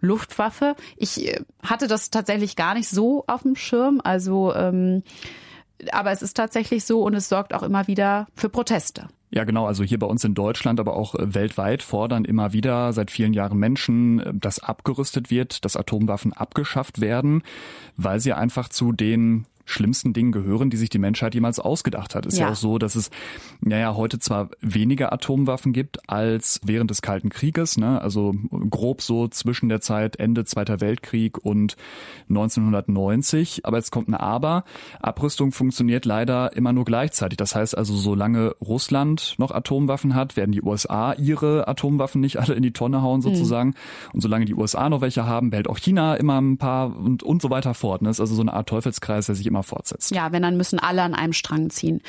Luftwaffe. 0.00 0.76
Ich 0.96 1.26
äh, 1.26 1.40
hatte 1.62 1.86
das 1.86 2.10
tatsächlich 2.10 2.56
gar 2.56 2.74
nicht 2.74 2.88
so 2.88 3.24
auf 3.26 3.42
dem 3.42 3.56
Schirm. 3.56 4.00
Also, 4.02 4.54
ähm, 4.54 5.02
aber 5.92 6.10
es 6.10 6.22
ist 6.22 6.36
tatsächlich 6.36 6.84
so 6.84 7.02
und 7.02 7.14
es 7.14 7.28
sorgt 7.28 7.54
auch 7.54 7.62
immer 7.62 7.86
wieder 7.86 8.26
für 8.34 8.48
Proteste. 8.48 9.08
Ja, 9.32 9.44
genau. 9.44 9.66
Also 9.66 9.84
hier 9.84 9.98
bei 9.98 10.06
uns 10.06 10.24
in 10.24 10.34
Deutschland, 10.34 10.80
aber 10.80 10.96
auch 10.96 11.14
äh, 11.14 11.34
weltweit 11.34 11.82
fordern 11.82 12.24
immer 12.24 12.52
wieder 12.52 12.92
seit 12.92 13.12
vielen 13.12 13.32
Jahren 13.32 13.58
Menschen, 13.58 14.18
äh, 14.18 14.32
dass 14.34 14.58
abgerüstet 14.58 15.30
wird, 15.30 15.64
dass 15.64 15.76
Atomwaffen 15.76 16.32
abgeschafft 16.32 17.00
werden, 17.00 17.42
weil 17.96 18.18
sie 18.18 18.32
einfach 18.32 18.68
zu 18.68 18.92
den 18.92 19.46
schlimmsten 19.70 20.12
Dingen 20.12 20.32
gehören, 20.32 20.70
die 20.70 20.76
sich 20.76 20.90
die 20.90 20.98
Menschheit 20.98 21.34
jemals 21.34 21.58
ausgedacht 21.58 22.14
hat. 22.14 22.26
Ist 22.26 22.38
ja, 22.38 22.46
ja 22.46 22.52
auch 22.52 22.56
so, 22.56 22.78
dass 22.78 22.94
es 22.96 23.10
naja 23.60 23.94
heute 23.94 24.18
zwar 24.18 24.50
weniger 24.60 25.12
Atomwaffen 25.12 25.72
gibt 25.72 26.08
als 26.08 26.60
während 26.64 26.90
des 26.90 27.02
Kalten 27.02 27.30
Krieges, 27.30 27.76
ne? 27.76 28.00
also 28.00 28.34
grob 28.70 29.02
so 29.02 29.28
zwischen 29.28 29.68
der 29.68 29.80
Zeit 29.80 30.16
Ende 30.16 30.44
Zweiter 30.44 30.80
Weltkrieg 30.80 31.38
und 31.38 31.76
1990. 32.28 33.64
Aber 33.64 33.76
jetzt 33.76 33.90
kommt 33.90 34.08
ein 34.08 34.14
Aber. 34.14 34.64
Abrüstung 35.00 35.52
funktioniert 35.52 36.04
leider 36.04 36.56
immer 36.56 36.72
nur 36.72 36.84
gleichzeitig. 36.84 37.36
Das 37.36 37.54
heißt 37.54 37.76
also, 37.76 37.96
solange 37.96 38.54
Russland 38.60 39.34
noch 39.38 39.50
Atomwaffen 39.50 40.14
hat, 40.14 40.36
werden 40.36 40.52
die 40.52 40.62
USA 40.62 41.12
ihre 41.14 41.68
Atomwaffen 41.68 42.20
nicht 42.20 42.38
alle 42.38 42.54
in 42.54 42.62
die 42.62 42.72
Tonne 42.72 43.02
hauen 43.02 43.22
sozusagen. 43.22 43.70
Mhm. 43.70 43.74
Und 44.14 44.20
solange 44.20 44.44
die 44.44 44.54
USA 44.54 44.88
noch 44.88 45.00
welche 45.00 45.26
haben, 45.26 45.50
behält 45.50 45.68
auch 45.68 45.78
China 45.78 46.14
immer 46.16 46.40
ein 46.40 46.58
paar 46.58 46.96
und, 46.96 47.22
und 47.22 47.42
so 47.42 47.50
weiter 47.50 47.74
fort. 47.74 48.02
Das 48.02 48.16
ist 48.16 48.20
also 48.20 48.34
so 48.34 48.42
eine 48.42 48.52
Art 48.52 48.68
Teufelskreis, 48.68 49.26
der 49.26 49.34
sich 49.34 49.46
immer 49.46 49.59
fortsetzt. 49.62 50.10
Ja, 50.10 50.32
wenn 50.32 50.42
dann 50.42 50.56
müssen 50.56 50.78
alle 50.78 51.02
an 51.02 51.14
einem 51.14 51.32
Strang 51.32 51.70
ziehen. 51.70 52.02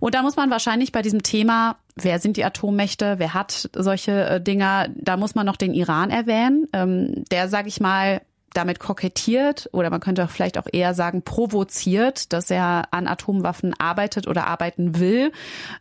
Und 0.00 0.14
da 0.14 0.22
muss 0.22 0.36
man 0.36 0.50
wahrscheinlich 0.50 0.92
bei 0.92 1.02
diesem 1.02 1.22
Thema, 1.22 1.76
wer 1.94 2.18
sind 2.18 2.36
die 2.36 2.44
Atommächte, 2.44 3.18
wer 3.18 3.34
hat 3.34 3.70
solche 3.74 4.24
äh, 4.24 4.40
Dinger, 4.40 4.88
da 4.94 5.16
muss 5.16 5.34
man 5.34 5.46
noch 5.46 5.56
den 5.56 5.74
Iran 5.74 6.10
erwähnen. 6.10 6.66
Ähm, 6.72 7.24
der, 7.30 7.48
sage 7.48 7.68
ich 7.68 7.80
mal, 7.80 8.20
damit 8.54 8.78
kokettiert 8.78 9.68
oder 9.72 9.90
man 9.90 10.00
könnte 10.00 10.26
vielleicht 10.28 10.58
auch 10.58 10.66
eher 10.70 10.94
sagen 10.94 11.22
provoziert, 11.22 12.32
dass 12.32 12.50
er 12.50 12.88
an 12.90 13.06
Atomwaffen 13.06 13.74
arbeitet 13.78 14.26
oder 14.26 14.46
arbeiten 14.46 14.98
will 14.98 15.32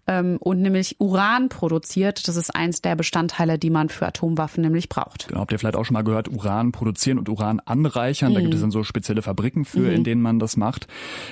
ähm, 0.07 0.37
und 0.39 0.61
nämlich 0.61 0.99
Uran 0.99 1.49
produziert. 1.49 2.27
Das 2.27 2.35
ist 2.35 2.55
eins 2.55 2.81
der 2.81 2.95
Bestandteile, 2.95 3.59
die 3.59 3.69
man 3.69 3.89
für 3.89 4.07
Atomwaffen 4.07 4.63
nämlich 4.63 4.89
braucht. 4.89 5.27
Genau, 5.27 5.41
habt 5.41 5.51
ihr 5.51 5.59
vielleicht 5.59 5.75
auch 5.75 5.85
schon 5.85 5.95
mal 5.95 6.03
gehört, 6.03 6.29
Uran 6.29 6.71
produzieren 6.71 7.17
und 7.17 7.29
Uran 7.29 7.59
anreichern. 7.59 8.31
Mhm. 8.31 8.35
Da 8.35 8.41
gibt 8.41 8.53
es 8.53 8.61
dann 8.61 8.71
so 8.71 8.83
spezielle 8.83 9.21
Fabriken 9.21 9.65
für, 9.65 9.79
mhm. 9.79 9.91
in 9.91 10.03
denen 10.03 10.21
man 10.21 10.39
das 10.39 10.57
macht. 10.57 10.87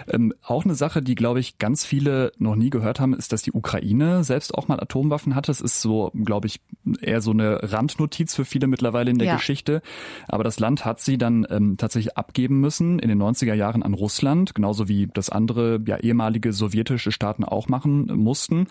Ähm, 0.07 0.33
auch 0.41 0.65
eine 0.65 0.75
Sache, 0.75 1.01
die, 1.01 1.15
glaube 1.15 1.39
ich, 1.39 1.57
ganz 1.57 1.85
viele 1.85 2.31
noch 2.37 2.55
nie 2.55 2.69
gehört 2.69 2.99
haben, 2.99 3.13
ist, 3.13 3.31
dass 3.31 3.41
die 3.41 3.51
Ukraine 3.51 4.23
selbst 4.23 4.53
auch 4.53 4.67
mal 4.67 4.79
Atomwaffen 4.79 5.35
hatte. 5.35 5.47
Das 5.47 5.61
ist 5.61 5.81
so, 5.81 6.11
glaube 6.13 6.47
ich, 6.47 6.59
eher 7.01 7.21
so 7.21 7.31
eine 7.31 7.59
Randnotiz 7.71 8.35
für 8.35 8.45
viele 8.45 8.67
mittlerweile 8.67 9.11
in 9.11 9.17
der 9.17 9.27
ja. 9.27 9.35
Geschichte. 9.35 9.81
Aber 10.27 10.43
das 10.43 10.59
Land 10.59 10.85
hat 10.85 10.99
sie 10.99 11.17
dann 11.17 11.28
ähm, 11.49 11.77
tatsächlich 11.77 12.17
abgeben 12.17 12.59
müssen 12.59 12.99
in 12.99 13.09
den 13.09 13.21
90er 13.21 13.53
Jahren 13.53 13.83
an 13.83 13.93
Russland, 13.93 14.55
genauso 14.55 14.87
wie 14.87 15.07
das 15.07 15.29
andere 15.29 15.79
ja, 15.85 15.97
ehemalige 15.97 16.53
sowjetische 16.53 17.11
Staaten 17.11 17.43
auch 17.43 17.67
machen 17.67 18.07
mussten. 18.15 18.67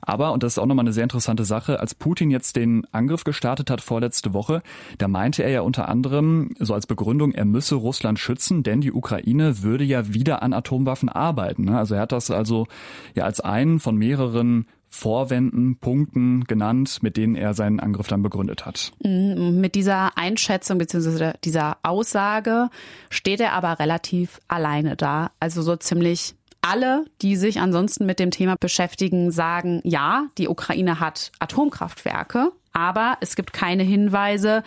Aber, 0.00 0.32
und 0.32 0.42
das 0.42 0.54
ist 0.54 0.58
auch 0.58 0.66
nochmal 0.66 0.84
eine 0.84 0.92
sehr 0.92 1.04
interessante 1.04 1.44
Sache, 1.44 1.80
als 1.80 1.94
Putin 1.94 2.30
jetzt 2.30 2.56
den 2.56 2.86
Angriff 2.92 3.24
gestartet 3.24 3.70
hat 3.70 3.80
vorletzte 3.80 4.32
Woche, 4.32 4.62
da 4.98 5.08
meinte 5.08 5.42
er 5.42 5.50
ja 5.50 5.60
unter 5.62 5.88
anderem 5.88 6.50
so 6.58 6.74
als 6.74 6.86
Begründung, 6.86 7.32
er 7.32 7.44
müsse 7.44 7.74
Russland 7.74 8.18
schützen, 8.18 8.62
denn 8.62 8.80
die 8.80 8.92
Ukraine 8.92 9.62
würde 9.62 9.84
ja 9.84 10.12
wieder 10.12 10.42
an 10.42 10.52
Atomwaffen 10.52 11.08
arbeiten. 11.08 11.64
Ne? 11.64 11.78
Also 11.78 11.94
er 11.94 12.02
hat 12.02 12.12
das 12.12 12.30
also 12.30 12.66
ja 13.14 13.24
als 13.24 13.40
einen 13.40 13.80
von 13.80 13.96
mehreren 13.96 14.66
Vorwänden, 14.94 15.78
Punkten 15.78 16.44
genannt, 16.44 17.02
mit 17.02 17.16
denen 17.16 17.34
er 17.34 17.54
seinen 17.54 17.80
Angriff 17.80 18.08
dann 18.08 18.22
begründet 18.22 18.66
hat. 18.66 18.92
Mhm, 19.02 19.58
mit 19.60 19.74
dieser 19.74 20.18
Einschätzung 20.18 20.76
bzw. 20.76 21.32
dieser 21.42 21.78
Aussage 21.82 22.68
steht 23.08 23.40
er 23.40 23.54
aber 23.54 23.78
relativ 23.78 24.38
alleine 24.48 24.94
da. 24.94 25.30
Also 25.40 25.62
so 25.62 25.76
ziemlich 25.76 26.34
alle, 26.60 27.06
die 27.22 27.36
sich 27.36 27.58
ansonsten 27.58 28.04
mit 28.04 28.20
dem 28.20 28.30
Thema 28.30 28.56
beschäftigen, 28.60 29.30
sagen, 29.30 29.80
ja, 29.82 30.26
die 30.36 30.46
Ukraine 30.46 31.00
hat 31.00 31.32
Atomkraftwerke, 31.40 32.52
aber 32.74 33.16
es 33.20 33.34
gibt 33.34 33.52
keine 33.54 33.82
Hinweise, 33.82 34.62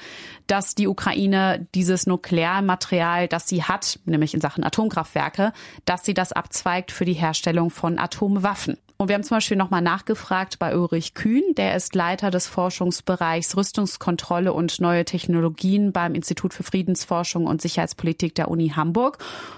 dass 0.48 0.76
die 0.76 0.88
Ukraine 0.88 1.68
dieses 1.76 2.08
Nuklearmaterial, 2.08 3.28
das 3.28 3.48
sie 3.48 3.64
hat, 3.64 4.00
nämlich 4.06 4.34
in 4.34 4.42
Sachen 4.42 4.64
Atomkraftwerke, 4.64 5.54
dass 5.86 6.04
sie 6.04 6.16
das 6.16 6.32
abzweigt 6.32 6.92
für 6.92 7.06
die 7.06 7.14
Herstellung 7.14 7.70
von 7.70 8.00
Atomwaffen. 8.00 8.78
Und 8.98 9.10
wir 9.10 9.16
haben 9.16 9.24
zum 9.24 9.36
Beispiel 9.36 9.58
nochmal 9.58 9.82
nachgefragt 9.82 10.58
bei 10.58 10.76
Ulrich 10.76 11.14
Kühn, 11.16 11.44
der 11.58 11.76
ist 11.76 11.96
Leiter 11.96 12.32
des 12.32 12.48
Forschungsbereichs 12.48 13.58
Rüstungskontrolle 13.58 14.54
und 14.54 14.80
neue 14.80 15.04
Technologien 15.04 15.92
beim 15.92 16.16
Institut 16.16 16.54
für 16.54 16.64
Friedensforschung 16.64 17.46
und 17.46 17.62
Sicherheitspolitik 17.62 18.36
der 18.36 18.50
Uni 18.50 18.70
Hamburg. 18.70 19.18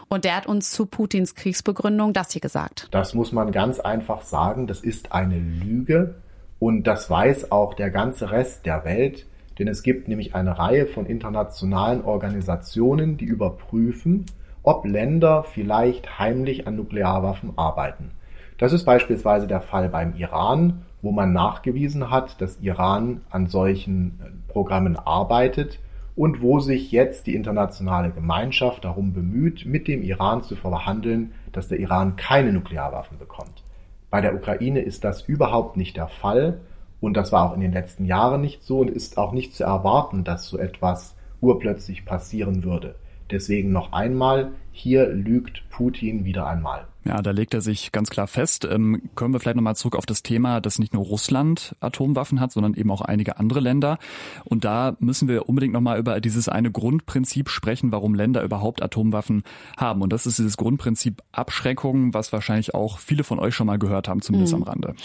Und 0.10 0.26
der 0.26 0.38
hat 0.38 0.48
uns 0.48 0.72
zu 0.72 0.88
Putins 0.88 1.36
Kriegsbegründung 1.36 2.14
das 2.14 2.32
hier 2.32 2.42
gesagt. 2.42 2.88
Das 2.90 3.14
muss 3.14 3.32
man 3.32 3.52
ganz 3.52 3.80
einfach 3.80 4.24
sagen, 4.24 4.66
das 4.66 4.82
ist 4.82 5.12
eine 5.12 5.38
Lüge 5.38 6.16
und 6.58 6.88
das 6.88 7.08
weiß 7.08 7.52
auch 7.52 7.76
der 7.76 7.92
ganze 7.92 8.32
Rest 8.32 8.66
der 8.66 8.86
Welt, 8.86 9.28
denn 9.60 9.68
es 9.68 9.84
gibt 9.84 10.08
nämlich 10.08 10.34
eine 10.34 10.58
Reihe 10.58 10.88
von 10.88 11.06
internationalen 11.06 12.04
Organisationen, 12.04 13.18
die 13.18 13.26
überprüfen, 13.26 14.26
ob 14.64 14.86
Länder 14.86 15.44
vielleicht 15.44 16.18
heimlich 16.18 16.66
an 16.66 16.76
Nuklearwaffen 16.76 17.54
arbeiten. 17.56 18.12
Das 18.58 18.74
ist 18.74 18.86
beispielsweise 18.86 19.48
der 19.48 19.62
Fall 19.62 19.90
beim 19.90 20.16
Iran, 20.16 20.82
wo 21.02 21.12
man 21.12 21.32
nachgewiesen 21.32 22.10
hat, 22.10 22.42
dass 22.42 22.60
Iran 22.60 23.22
an 23.30 23.48
solchen 23.48 24.20
äh, 24.20 24.52
Programmen 24.52 24.98
arbeitet 24.98 25.80
und 26.16 26.42
wo 26.42 26.60
sich 26.60 26.92
jetzt 26.92 27.28
die 27.28 27.36
internationale 27.36 28.10
Gemeinschaft 28.10 28.84
darum 28.84 29.14
bemüht, 29.14 29.66
mit 29.66 29.88
dem 29.88 30.02
Iran 30.02 30.42
zu 30.42 30.56
verhandeln, 30.56 31.34
dass 31.52 31.68
der 31.68 31.80
Iran 31.80 32.16
keine 32.16 32.52
Nuklearwaffen 32.52 33.20
bekommt. 33.20 33.64
Bei 34.10 34.22
der 34.22 34.34
Ukraine 34.34 34.80
ist 34.80 35.04
das 35.04 35.22
überhaupt 35.22 35.78
nicht 35.78 35.96
der 35.96 36.08
Fall 36.08 36.62
und 37.00 37.16
das 37.16 37.32
war 37.32 37.48
auch 37.48 37.54
in 37.54 37.62
den 37.62 37.74
letzten 37.74 38.06
Jahren 38.06 38.42
nicht 38.42 38.64
so 38.64 38.80
und 38.80 38.90
ist 38.90 39.20
auch 39.20 39.32
nicht 39.32 39.54
zu 39.54 39.64
erwarten, 39.64 40.24
dass 40.24 40.48
so 40.48 40.58
etwas 40.58 41.16
urplötzlich 41.40 42.06
passieren 42.06 42.64
würde. 42.64 42.96
Deswegen 43.30 43.72
noch 43.72 43.94
einmal, 43.94 44.54
hier 44.72 45.08
lügt 45.10 45.70
Putin 45.70 46.26
wieder 46.26 46.48
einmal. 46.48 46.88
Ja, 47.08 47.22
da 47.22 47.32
legt 47.32 47.54
er 47.54 47.62
sich 47.62 47.94
ganz 47.94 48.10
klar 48.10 48.28
fest. 48.28 48.68
Ähm, 48.70 49.10
können 49.16 49.34
wir 49.34 49.40
vielleicht 49.40 49.56
nochmal 49.56 49.78
zurück 49.78 49.96
auf 49.96 50.06
das 50.06 50.24
Thema, 50.24 50.60
dass 50.60 50.78
nicht 50.78 50.94
nur 50.94 51.06
Russland 51.06 51.76
Atomwaffen 51.80 52.42
hat, 52.42 52.52
sondern 52.52 52.74
eben 52.74 52.92
auch 52.92 53.02
einige 53.02 53.38
andere 53.38 53.62
Länder. 53.62 53.98
Und 54.44 54.66
da 54.66 54.98
müssen 55.00 55.30
wir 55.30 55.48
unbedingt 55.48 55.74
nochmal 55.74 56.00
über 56.00 56.20
dieses 56.20 56.50
eine 56.50 56.70
Grundprinzip 56.70 57.50
sprechen, 57.50 57.94
warum 57.94 58.14
Länder 58.14 58.44
überhaupt 58.44 58.82
Atomwaffen 58.82 59.44
haben. 59.78 60.02
Und 60.02 60.12
das 60.12 60.26
ist 60.26 60.38
dieses 60.38 60.58
Grundprinzip 60.58 61.22
Abschreckung, 61.32 62.14
was 62.14 62.34
wahrscheinlich 62.34 62.74
auch 62.74 63.00
viele 63.00 63.24
von 63.24 63.40
euch 63.40 63.56
schon 63.56 63.68
mal 63.68 63.80
gehört 63.80 64.10
haben, 64.10 64.22
zumindest 64.22 64.54
mhm. 64.54 64.64
am 64.64 64.68
Rande. 64.68 64.96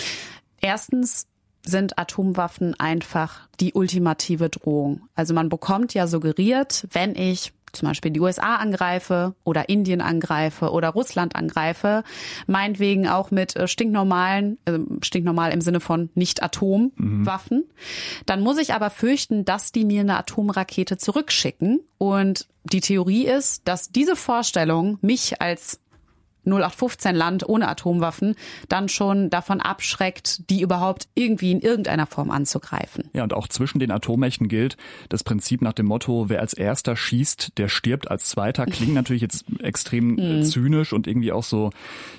Erstens 0.61 1.29
sind 1.65 1.99
Atomwaffen 1.99 2.75
einfach 2.81 3.47
die 3.61 3.75
ultimative 3.75 4.49
Drohung. 4.49 5.03
Also 5.15 5.35
man 5.35 5.49
bekommt 5.49 5.95
ja 5.95 6.09
suggeriert, 6.09 6.89
wenn 6.91 7.15
ich 7.15 7.53
zum 7.73 7.89
Beispiel 7.89 8.11
die 8.11 8.21
USA 8.21 8.57
angreife 8.57 9.35
oder 9.45 9.69
Indien 9.69 10.01
angreife 10.01 10.71
oder 10.71 10.91
Russland 10.91 11.37
angreife, 11.37 12.05
meinetwegen 12.47 13.09
auch 13.09 13.31
mit 13.31 13.57
äh, 13.57 13.69
stinknormalen, 13.69 14.59
äh, 14.65 14.79
stinknormal 15.03 15.53
im 15.53 15.61
Sinne 15.61 15.81
von 15.81 16.11
nicht 16.15 16.43
Atomwaffen, 16.43 17.59
mhm. 17.59 18.25
dann 18.27 18.41
muss 18.41 18.59
ich 18.59 18.75
aber 18.75 18.91
fürchten, 18.91 19.45
dass 19.45 19.73
die 19.73 19.85
mir 19.85 20.01
eine 20.01 20.19
Atomrakete 20.19 20.97
zurückschicken. 20.97 21.81
Und 21.99 22.49
die 22.65 22.81
Theorie 22.81 23.27
ist, 23.27 23.67
dass 23.67 23.91
diese 23.91 24.17
Vorstellung 24.17 24.99
mich 25.03 25.41
als 25.41 25.82
0815 26.45 27.15
Land 27.15 27.49
ohne 27.49 27.69
Atomwaffen 27.69 28.35
dann 28.69 28.89
schon 28.89 29.31
davon 29.31 29.61
abschreckt, 29.61 30.51
die 30.51 30.63
überhaupt 30.63 31.09
irgendwie 31.15 31.53
in 31.53 31.61
irgendeiner 31.61 32.07
Form 32.07 32.31
anzugreifen. 32.31 33.11
Ja, 33.13 33.23
und 33.23 33.33
auch 33.33 33.49
zwischen 33.49 33.79
den 33.79 33.91
Atommächten 33.91 34.49
gilt 34.49 34.77
das 35.09 35.25
Prinzip 35.25 35.63
nach 35.63 35.73
dem 35.73 35.87
Motto, 35.87 36.29
wer 36.29 36.41
als 36.41 36.55
erster 36.55 36.97
schießt, 36.97 37.59
der 37.59 37.69
stirbt 37.69 38.11
als 38.11 38.29
zweiter. 38.29 38.67
Klingt 38.67 38.95
natürlich 38.95 39.23
jetzt 39.23 39.45
extrem 39.61 40.15
mhm. 40.15 40.43
zynisch 40.45 40.93
und 40.93 41.07
irgendwie 41.07 41.33
auch 41.33 41.45
so, 41.45 41.71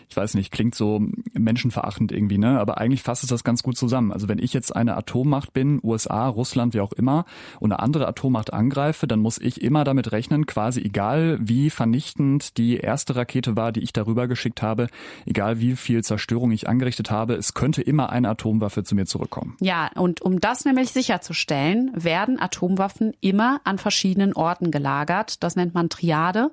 ich 0.10 0.16
weiß 0.16 0.36
nicht, 0.36 0.52
klingt 0.52 0.76
so 0.76 1.02
menschenverachtend 1.34 2.12
irgendwie, 2.12 2.38
ne? 2.38 2.60
Aber 2.60 2.78
eigentlich 2.78 3.04
fasst 3.04 3.24
es 3.24 3.30
das 3.30 3.44
ganz 3.44 3.64
gut 3.64 3.78
zusammen. 3.78 4.12
Also 4.12 4.28
wenn 4.28 4.40
ich 4.40 4.54
jetzt 4.54 4.76
eine 4.76 4.96
Atommacht 4.96 5.54
bin, 5.54 5.80
USA, 5.84 6.28
Russland, 6.28 6.74
wie 6.74 6.82
auch 6.82 6.94
immer, 6.94 7.26
und 7.60 7.72
eine 7.72 7.82
andere 7.82 8.08
Atommacht 8.08 8.54
angreife, 8.54 9.08
dann 9.08 9.20
muss 9.20 9.38
ich 9.40 9.62
immer 9.62 9.84
damit 9.84 10.12
rechnen, 10.12 10.46
quasi 10.46 10.82
egal 10.82 11.38
wie 11.42 11.70
vernichtend 11.70 12.58
die 12.58 12.78
erste 12.78 13.16
Rakete 13.16 13.56
war, 13.56 13.72
die 13.72 13.82
ich 13.82 13.94
darüber 13.94 14.13
rübergeschickt 14.14 14.62
habe, 14.62 14.88
egal 15.26 15.60
wie 15.60 15.76
viel 15.76 16.04
Zerstörung 16.04 16.52
ich 16.52 16.68
angerichtet 16.68 17.12
habe, 17.12 17.34
es 17.34 17.54
könnte 17.54 17.82
immer 17.82 18.12
eine 18.12 18.30
Atomwaffe 18.30 18.84
zu 18.84 18.96
mir 18.96 19.06
zurückkommen. 19.06 19.58
Ja, 19.60 19.90
und 19.96 20.22
um 20.22 20.40
das 20.40 20.66
nämlich 20.66 20.92
sicherzustellen, 20.92 21.92
werden 21.96 22.40
Atomwaffen 22.40 23.14
immer 23.22 23.60
an 23.64 23.78
verschiedenen 23.78 24.34
Orten 24.34 24.72
gelagert. 24.72 25.44
Das 25.44 25.56
nennt 25.56 25.74
man 25.74 25.90
Triade. 25.90 26.52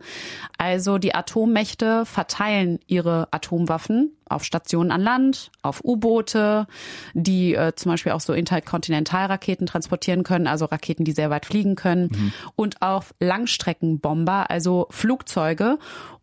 Also 0.59 0.99
die 0.99 1.15
Atommächte 1.15 2.05
verteilen 2.07 2.81
ihre 2.87 3.29
Atomwaffen 3.31 4.13
auf 4.31 4.45
Stationen 4.45 4.93
an 4.93 5.03
Land, 5.03 5.51
auf 5.63 5.85
U-Boote, 5.85 6.67
die 7.15 7.55
äh, 7.55 7.75
zum 7.75 7.93
Beispiel 7.93 8.13
auch 8.13 8.21
so 8.21 8.33
Interkontinentalraketen 8.33 9.67
transportieren 9.67 10.23
können, 10.23 10.47
also 10.47 10.67
Raketen, 10.67 11.05
die 11.05 11.13
sehr 11.13 11.31
weit 11.31 11.47
fliegen 11.47 11.75
können, 11.75 12.11
mhm. 12.13 12.33
und 12.57 12.81
auf 12.81 13.15
Langstreckenbomber, 13.19 14.49
also 14.49 14.87
Flugzeuge. 14.91 15.79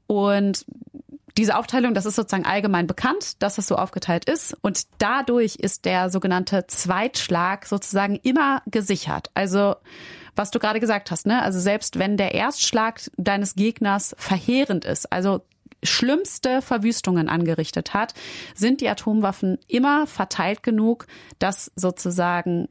Und 0.08 0.65
diese 1.38 1.56
Aufteilung, 1.56 1.94
das 1.94 2.06
ist 2.06 2.15
sozusagen 2.15 2.46
allgemein 2.46 2.88
bekannt, 2.88 3.41
dass 3.41 3.58
es 3.58 3.67
so 3.67 3.75
aufgeteilt 3.75 4.25
ist. 4.25 4.58
Und 4.62 4.84
dadurch 4.98 5.56
ist 5.56 5.86
der 5.86 6.10
sogenannte 6.10 6.65
Zweitschlag 6.67 7.65
sozusagen 7.65 8.15
immer 8.15 8.63
gesichert. 8.65 9.29
Also 9.34 9.75
was 10.36 10.51
du 10.51 10.60
gerade 10.60 10.79
gesagt 10.79 11.12
hast, 11.12 11.25
ne? 11.25 11.41
Also 11.41 11.60
selbst 11.60 12.00
wenn 12.00 12.17
der 12.17 12.34
Erstschlag 12.34 13.01
deines 13.17 13.56
Gegners 13.56 14.15
verheerend 14.20 14.86
ist, 14.86 15.12
also 15.12 15.41
schlimmste 15.84 16.62
Verwüstungen 16.62 17.29
angerichtet 17.29 17.94
hat, 17.94 18.13
sind 18.56 18.82
die 18.82 18.89
Atomwaffen 18.89 19.60
immer 19.67 20.08
verteilt 20.08 20.63
genug, 20.63 21.08
dass 21.39 21.72
sozusagen 21.75 22.67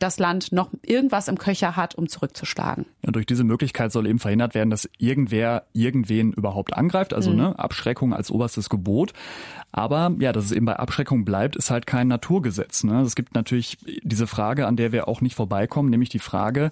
das 0.00 0.18
Land 0.18 0.50
noch 0.50 0.70
irgendwas 0.82 1.28
im 1.28 1.38
Köcher 1.38 1.76
hat, 1.76 1.94
um 1.94 2.08
zurückzuschlagen. 2.08 2.86
Und 3.06 3.14
durch 3.16 3.26
diese 3.26 3.44
Möglichkeit 3.44 3.92
soll 3.92 4.06
eben 4.06 4.18
verhindert 4.18 4.54
werden, 4.54 4.70
dass 4.70 4.88
irgendwer 4.98 5.64
irgendwen 5.72 6.32
überhaupt 6.32 6.74
angreift. 6.74 7.14
Also 7.14 7.30
mhm. 7.30 7.36
ne, 7.36 7.58
Abschreckung 7.58 8.12
als 8.12 8.30
oberstes 8.30 8.68
Gebot. 8.68 9.12
Aber 9.72 10.14
ja, 10.18 10.32
dass 10.32 10.44
es 10.44 10.52
eben 10.52 10.66
bei 10.66 10.76
Abschreckung 10.76 11.24
bleibt, 11.24 11.56
ist 11.56 11.70
halt 11.70 11.86
kein 11.86 12.08
Naturgesetz. 12.08 12.84
Ne? 12.84 13.00
Es 13.02 13.14
gibt 13.14 13.34
natürlich 13.34 13.78
diese 14.02 14.26
Frage, 14.26 14.66
an 14.66 14.76
der 14.76 14.92
wir 14.92 15.08
auch 15.08 15.20
nicht 15.20 15.34
vorbeikommen, 15.34 15.90
nämlich 15.90 16.08
die 16.08 16.18
Frage, 16.18 16.70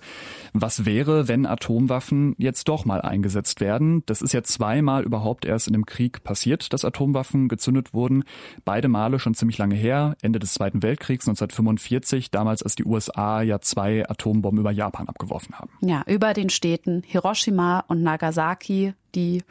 was 0.53 0.85
wäre, 0.85 1.29
wenn 1.29 1.47
Atomwaffen 1.47 2.35
jetzt 2.39 2.69
doch 2.69 2.85
mal 2.85 3.01
eingesetzt 3.01 3.61
werden? 3.61 4.03
Das 4.07 4.23
ist 4.23 4.33
ja 4.33 4.43
zweimal 4.43 5.05
überhaupt 5.05 5.45
erst 5.45 5.67
in 5.67 5.73
dem 5.73 5.87
Krieg 5.87 6.23
passiert, 6.25 6.73
dass 6.73 6.85
Atomwaffen 6.85 7.49
gezündet 7.49 7.95
wurden. 7.95 8.25
Beide 8.65 8.89
Male 8.89 9.19
schon 9.19 9.35
ziemlich 9.35 9.59
lange 9.59 9.75
her, 9.75 10.17
Ende 10.23 10.39
des 10.39 10.55
Zweiten 10.55 10.83
Weltkriegs 10.83 11.27
1945, 11.27 12.31
damals 12.31 12.63
als 12.63 12.75
die 12.75 12.85
USA 12.85 12.99
USA 12.99 13.43
ja 13.43 13.61
zwei 13.61 14.09
Atombomben 14.09 14.61
über 14.61 14.71
Japan 14.71 15.09
abgeworfen 15.09 15.59
haben. 15.59 15.71
Ja, 15.81 16.03
über 16.07 16.35
den 16.35 16.51
Städten 16.51 17.03
Hiroshima 17.07 17.85
und 17.89 18.03
Nagasaki, 18.03 18.95
die, 19.19 19.43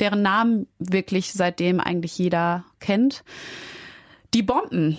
deren 0.00 0.22
Namen 0.22 0.66
wirklich 0.78 1.32
seitdem 1.32 1.80
eigentlich 1.80 2.18
jeder 2.18 2.64
kennt. 2.80 3.24
Die 4.34 4.42
Bomben, 4.42 4.98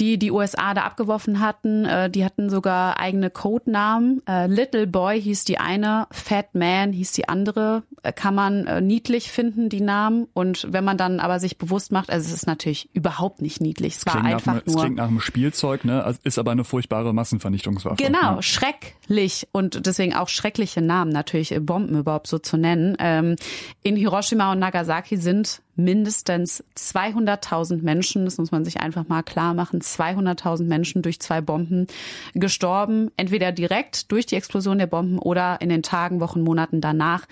die 0.00 0.18
die 0.18 0.30
USA 0.30 0.74
da 0.74 0.82
abgeworfen 0.82 1.40
hatten. 1.40 1.84
Äh, 1.84 2.10
die 2.10 2.24
hatten 2.24 2.50
sogar 2.50 2.98
eigene 2.98 3.30
Codenamen. 3.30 4.22
Äh, 4.26 4.46
Little 4.46 4.86
Boy 4.86 5.20
hieß 5.20 5.44
die 5.44 5.58
eine, 5.58 6.06
Fat 6.10 6.54
Man 6.54 6.92
hieß 6.92 7.12
die 7.12 7.28
andere. 7.28 7.82
Äh, 8.02 8.12
kann 8.12 8.34
man 8.34 8.66
äh, 8.66 8.80
niedlich 8.80 9.30
finden, 9.30 9.68
die 9.68 9.80
Namen. 9.80 10.26
Und 10.34 10.66
wenn 10.70 10.84
man 10.84 10.96
dann 10.96 11.20
aber 11.20 11.40
sich 11.40 11.58
bewusst 11.58 11.92
macht, 11.92 12.10
also 12.10 12.26
es 12.26 12.34
ist 12.34 12.46
natürlich 12.46 12.90
überhaupt 12.92 13.40
nicht 13.40 13.60
niedlich. 13.60 13.96
Es 13.96 14.06
war 14.06 14.22
einfach 14.22 14.54
nach, 14.54 14.66
nur. 14.66 14.76
Es 14.76 14.82
klingt 14.82 14.96
nach 14.96 15.08
einem 15.08 15.20
Spielzeug, 15.20 15.84
ne? 15.84 16.04
Also 16.04 16.20
ist 16.24 16.38
aber 16.38 16.52
eine 16.52 16.64
furchtbare 16.64 17.12
Massenvernichtungswaffe. 17.12 17.96
Genau, 17.96 18.36
ja. 18.36 18.42
schrecklich 18.42 19.48
und 19.52 19.86
deswegen 19.86 20.14
auch 20.14 20.28
schreckliche 20.28 20.82
Namen 20.82 21.12
natürlich, 21.12 21.52
äh, 21.52 21.60
Bomben 21.60 21.98
überhaupt 21.98 22.26
so 22.26 22.38
zu 22.38 22.56
nennen. 22.56 22.96
Ähm, 22.98 23.36
in 23.82 23.96
Hiroshima 23.96 24.52
und 24.52 24.58
Nagasaki 24.58 25.16
sind 25.16 25.62
mindestens 25.76 26.64
200.000 26.76 27.82
Menschen, 27.82 28.24
das 28.24 28.38
muss 28.38 28.50
man 28.50 28.64
sich 28.64 28.80
einfach 28.80 29.08
mal 29.08 29.22
klar 29.22 29.54
machen, 29.54 29.80
200.000 29.80 30.64
Menschen 30.64 31.02
durch 31.02 31.20
zwei 31.20 31.40
Bomben 31.40 31.86
gestorben, 32.34 33.10
entweder 33.16 33.52
direkt 33.52 34.10
durch 34.12 34.26
die 34.26 34.36
Explosion 34.36 34.78
der 34.78 34.86
Bomben 34.86 35.18
oder 35.18 35.60
in 35.60 35.68
den 35.68 35.82
Tagen, 35.82 36.20
Wochen, 36.20 36.42
Monaten 36.42 36.80
danach 36.80 37.26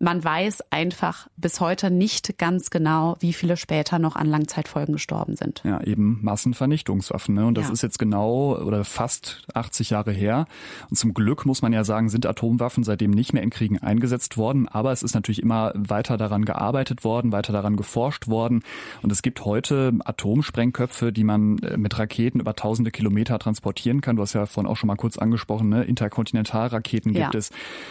man 0.00 0.24
weiß 0.24 0.64
einfach 0.70 1.28
bis 1.36 1.60
heute 1.60 1.90
nicht 1.90 2.38
ganz 2.38 2.70
genau, 2.70 3.16
wie 3.20 3.34
viele 3.34 3.58
später 3.58 3.98
noch 3.98 4.16
an 4.16 4.26
Langzeitfolgen 4.26 4.94
gestorben 4.94 5.36
sind. 5.36 5.60
Ja, 5.62 5.82
eben 5.82 6.18
Massenvernichtungswaffen. 6.22 7.34
Ne? 7.34 7.44
Und 7.44 7.58
das 7.58 7.66
ja. 7.66 7.72
ist 7.74 7.82
jetzt 7.82 7.98
genau 7.98 8.56
oder 8.56 8.84
fast 8.84 9.46
80 9.52 9.90
Jahre 9.90 10.10
her. 10.10 10.46
Und 10.88 10.96
zum 10.96 11.12
Glück 11.12 11.44
muss 11.44 11.60
man 11.60 11.74
ja 11.74 11.84
sagen, 11.84 12.08
sind 12.08 12.24
Atomwaffen 12.24 12.82
seitdem 12.82 13.10
nicht 13.10 13.34
mehr 13.34 13.42
in 13.42 13.50
Kriegen 13.50 13.78
eingesetzt 13.78 14.38
worden. 14.38 14.68
Aber 14.68 14.90
es 14.90 15.02
ist 15.02 15.14
natürlich 15.14 15.42
immer 15.42 15.72
weiter 15.76 16.16
daran 16.16 16.46
gearbeitet 16.46 17.04
worden, 17.04 17.30
weiter 17.30 17.52
daran 17.52 17.76
geforscht 17.76 18.26
worden. 18.26 18.62
Und 19.02 19.12
es 19.12 19.20
gibt 19.20 19.44
heute 19.44 19.92
Atomsprengköpfe, 20.02 21.12
die 21.12 21.24
man 21.24 21.58
äh, 21.58 21.76
mit 21.76 21.98
Raketen 21.98 22.40
über 22.40 22.56
tausende 22.56 22.90
Kilometer 22.90 23.38
transportieren 23.38 24.00
kann. 24.00 24.16
Du 24.16 24.22
hast 24.22 24.32
ja 24.32 24.46
vorhin 24.46 24.70
auch 24.70 24.78
schon 24.78 24.86
mal 24.86 24.96
kurz 24.96 25.18
angesprochen, 25.18 25.68
ne? 25.68 25.84
Interkontinentalraketen 25.84 27.12
gibt 27.12 27.34
ja. 27.34 27.38
es. 27.38 27.50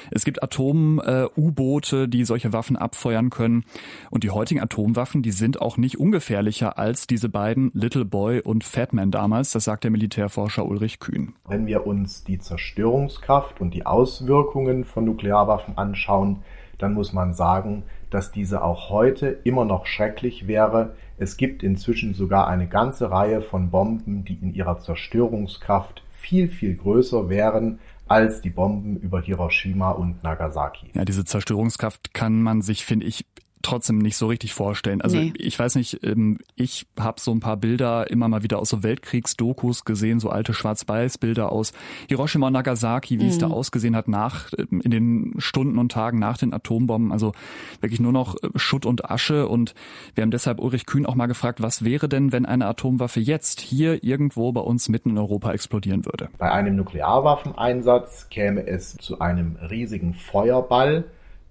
Es 0.09 0.25
gibt 0.25 0.41
Atom-U-Boote, 0.41 1.98
die 2.07 2.23
solche 2.23 2.53
Waffen 2.53 2.77
abfeuern 2.77 3.29
können. 3.29 3.63
Und 4.09 4.23
die 4.23 4.31
heutigen 4.31 4.61
Atomwaffen, 4.61 5.21
die 5.21 5.31
sind 5.31 5.61
auch 5.61 5.77
nicht 5.77 5.99
ungefährlicher 5.99 6.77
als 6.77 7.07
diese 7.07 7.29
beiden 7.29 7.71
Little 7.73 8.05
Boy 8.05 8.41
und 8.41 8.63
Fat 8.63 8.93
Man 8.93 9.11
damals. 9.11 9.51
Das 9.51 9.65
sagt 9.65 9.83
der 9.83 9.91
Militärforscher 9.91 10.65
Ulrich 10.65 10.99
Kühn. 10.99 11.33
Wenn 11.47 11.67
wir 11.67 11.85
uns 11.85 12.23
die 12.23 12.39
Zerstörungskraft 12.39 13.59
und 13.59 13.73
die 13.73 13.85
Auswirkungen 13.85 14.85
von 14.85 15.05
Nuklearwaffen 15.05 15.77
anschauen, 15.77 16.43
dann 16.77 16.93
muss 16.93 17.13
man 17.13 17.33
sagen, 17.33 17.83
dass 18.09 18.31
diese 18.31 18.63
auch 18.63 18.89
heute 18.89 19.27
immer 19.43 19.65
noch 19.65 19.85
schrecklich 19.85 20.47
wäre. 20.47 20.95
Es 21.17 21.37
gibt 21.37 21.61
inzwischen 21.61 22.13
sogar 22.13 22.47
eine 22.47 22.67
ganze 22.67 23.11
Reihe 23.11 23.41
von 23.41 23.69
Bomben, 23.69 24.23
die 24.25 24.35
in 24.35 24.53
ihrer 24.53 24.79
Zerstörungskraft 24.79 26.01
viel, 26.11 26.49
viel 26.49 26.75
größer 26.75 27.29
wären 27.29 27.79
als 28.09 28.41
die 28.41 28.49
Bomben 28.49 28.97
über 28.97 29.21
Hiroshima 29.21 29.91
und 29.91 30.23
Nagasaki. 30.23 30.87
Ja, 30.93 31.05
diese 31.05 31.25
Zerstörungskraft 31.25 32.13
kann 32.13 32.41
man 32.41 32.61
sich, 32.61 32.83
finde 32.85 33.05
ich, 33.05 33.25
trotzdem 33.61 33.97
nicht 33.97 34.15
so 34.17 34.27
richtig 34.27 34.53
vorstellen. 34.53 35.01
Also 35.01 35.17
nee. 35.17 35.33
ich 35.37 35.57
weiß 35.57 35.75
nicht, 35.75 36.03
ähm, 36.03 36.39
ich 36.55 36.87
habe 36.99 37.19
so 37.19 37.31
ein 37.31 37.39
paar 37.39 37.57
Bilder 37.57 38.09
immer 38.09 38.27
mal 38.27 38.43
wieder 38.43 38.59
aus 38.59 38.69
so 38.69 38.83
Weltkriegsdokus 38.83 39.85
gesehen, 39.85 40.19
so 40.19 40.29
alte 40.29 40.53
Schwarz-Weiß-Bilder 40.53 41.51
aus 41.51 41.73
Hiroshima 42.07 42.47
und 42.47 42.53
Nagasaki, 42.53 43.19
wie 43.19 43.23
mhm. 43.23 43.29
es 43.29 43.37
da 43.37 43.47
mhm. 43.47 43.53
ausgesehen 43.53 43.95
hat 43.95 44.07
nach 44.07 44.51
ähm, 44.57 44.81
in 44.81 44.91
den 44.91 45.33
Stunden 45.37 45.77
und 45.77 45.91
Tagen 45.91 46.19
nach 46.19 46.37
den 46.37 46.53
Atombomben. 46.53 47.11
Also 47.11 47.33
wirklich 47.81 47.99
nur 47.99 48.13
noch 48.13 48.35
äh, 48.41 48.49
Schutt 48.55 48.85
und 48.85 49.09
Asche. 49.09 49.47
Und 49.47 49.73
wir 50.15 50.21
haben 50.21 50.31
deshalb 50.31 50.59
Ulrich 50.59 50.85
Kühn 50.85 51.05
auch 51.05 51.15
mal 51.15 51.27
gefragt, 51.27 51.61
was 51.61 51.83
wäre 51.83 52.07
denn, 52.07 52.31
wenn 52.31 52.45
eine 52.45 52.65
Atomwaffe 52.65 53.19
jetzt 53.19 53.59
hier 53.59 54.03
irgendwo 54.03 54.51
bei 54.51 54.61
uns 54.61 54.87
mitten 54.89 55.11
in 55.11 55.17
Europa 55.17 55.51
explodieren 55.51 56.05
würde? 56.05 56.29
Bei 56.37 56.51
einem 56.51 56.75
Nuklearwaffeneinsatz 56.77 58.29
käme 58.29 58.65
es 58.65 58.95
zu 58.97 59.19
einem 59.19 59.57
riesigen 59.69 60.13
Feuerball 60.13 61.05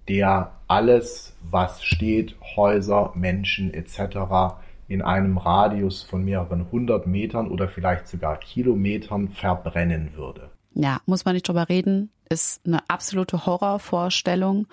der 0.09 0.51
alles, 0.67 1.35
was 1.49 1.83
steht, 1.83 2.35
Häuser, 2.55 3.13
Menschen 3.15 3.73
etc. 3.73 4.55
in 4.87 5.01
einem 5.01 5.37
Radius 5.37 6.03
von 6.03 6.25
mehreren 6.25 6.71
hundert 6.71 7.07
Metern 7.07 7.49
oder 7.49 7.69
vielleicht 7.69 8.07
sogar 8.07 8.37
Kilometern 8.37 9.29
verbrennen 9.29 10.11
würde. 10.15 10.49
Ja, 10.73 11.01
muss 11.05 11.25
man 11.25 11.35
nicht 11.35 11.47
drüber 11.47 11.69
reden, 11.69 12.11
ist 12.29 12.65
eine 12.65 12.81
absolute 12.87 13.45
Horrorvorstellung. 13.45 14.67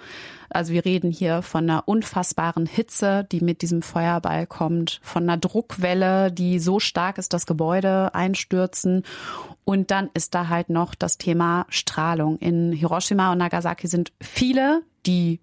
Also 0.50 0.72
wir 0.72 0.84
reden 0.84 1.10
hier 1.10 1.42
von 1.42 1.64
einer 1.64 1.88
unfassbaren 1.88 2.66
Hitze, 2.66 3.26
die 3.30 3.40
mit 3.40 3.62
diesem 3.62 3.82
Feuerball 3.82 4.46
kommt, 4.46 5.00
von 5.02 5.22
einer 5.24 5.38
Druckwelle, 5.38 6.30
die 6.30 6.58
so 6.58 6.80
stark 6.80 7.18
ist, 7.18 7.32
dass 7.32 7.46
Gebäude 7.46 8.14
einstürzen. 8.14 9.04
Und 9.64 9.90
dann 9.90 10.10
ist 10.14 10.34
da 10.34 10.48
halt 10.48 10.68
noch 10.68 10.94
das 10.94 11.18
Thema 11.18 11.66
Strahlung. 11.70 12.38
In 12.38 12.72
Hiroshima 12.72 13.32
und 13.32 13.38
Nagasaki 13.38 13.88
sind 13.88 14.12
viele 14.20 14.82
die 15.06 15.40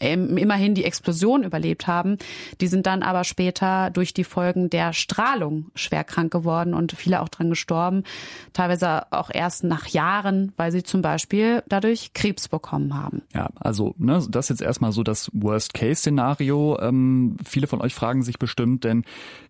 immerhin 0.00 0.74
die 0.74 0.84
Explosion 0.84 1.42
überlebt 1.42 1.86
haben. 1.86 2.18
Die 2.60 2.68
sind 2.68 2.86
dann 2.86 3.02
aber 3.02 3.24
später 3.24 3.90
durch 3.90 4.14
die 4.14 4.24
Folgen 4.24 4.70
der 4.70 4.92
Strahlung 4.92 5.70
schwer 5.74 6.04
krank 6.04 6.32
geworden 6.32 6.74
und 6.74 6.92
viele 6.92 7.20
auch 7.20 7.28
dran 7.28 7.50
gestorben. 7.50 8.04
Teilweise 8.52 9.12
auch 9.12 9.30
erst 9.32 9.64
nach 9.64 9.86
Jahren, 9.88 10.52
weil 10.56 10.72
sie 10.72 10.82
zum 10.82 11.02
Beispiel 11.02 11.62
dadurch 11.68 12.12
Krebs 12.14 12.48
bekommen 12.48 12.94
haben. 12.94 13.22
Ja, 13.34 13.48
also 13.58 13.94
ne, 13.98 14.24
das 14.30 14.46
ist 14.46 14.60
jetzt 14.60 14.62
erstmal 14.62 14.92
so 14.92 15.02
das 15.02 15.30
Worst-Case-Szenario. 15.32 16.78
Ähm, 16.80 17.36
viele 17.44 17.66
von 17.66 17.80
euch 17.80 17.94
fragen 17.94 18.22
sich 18.22 18.38
bestimmt, 18.38 18.84
denn 18.84 19.04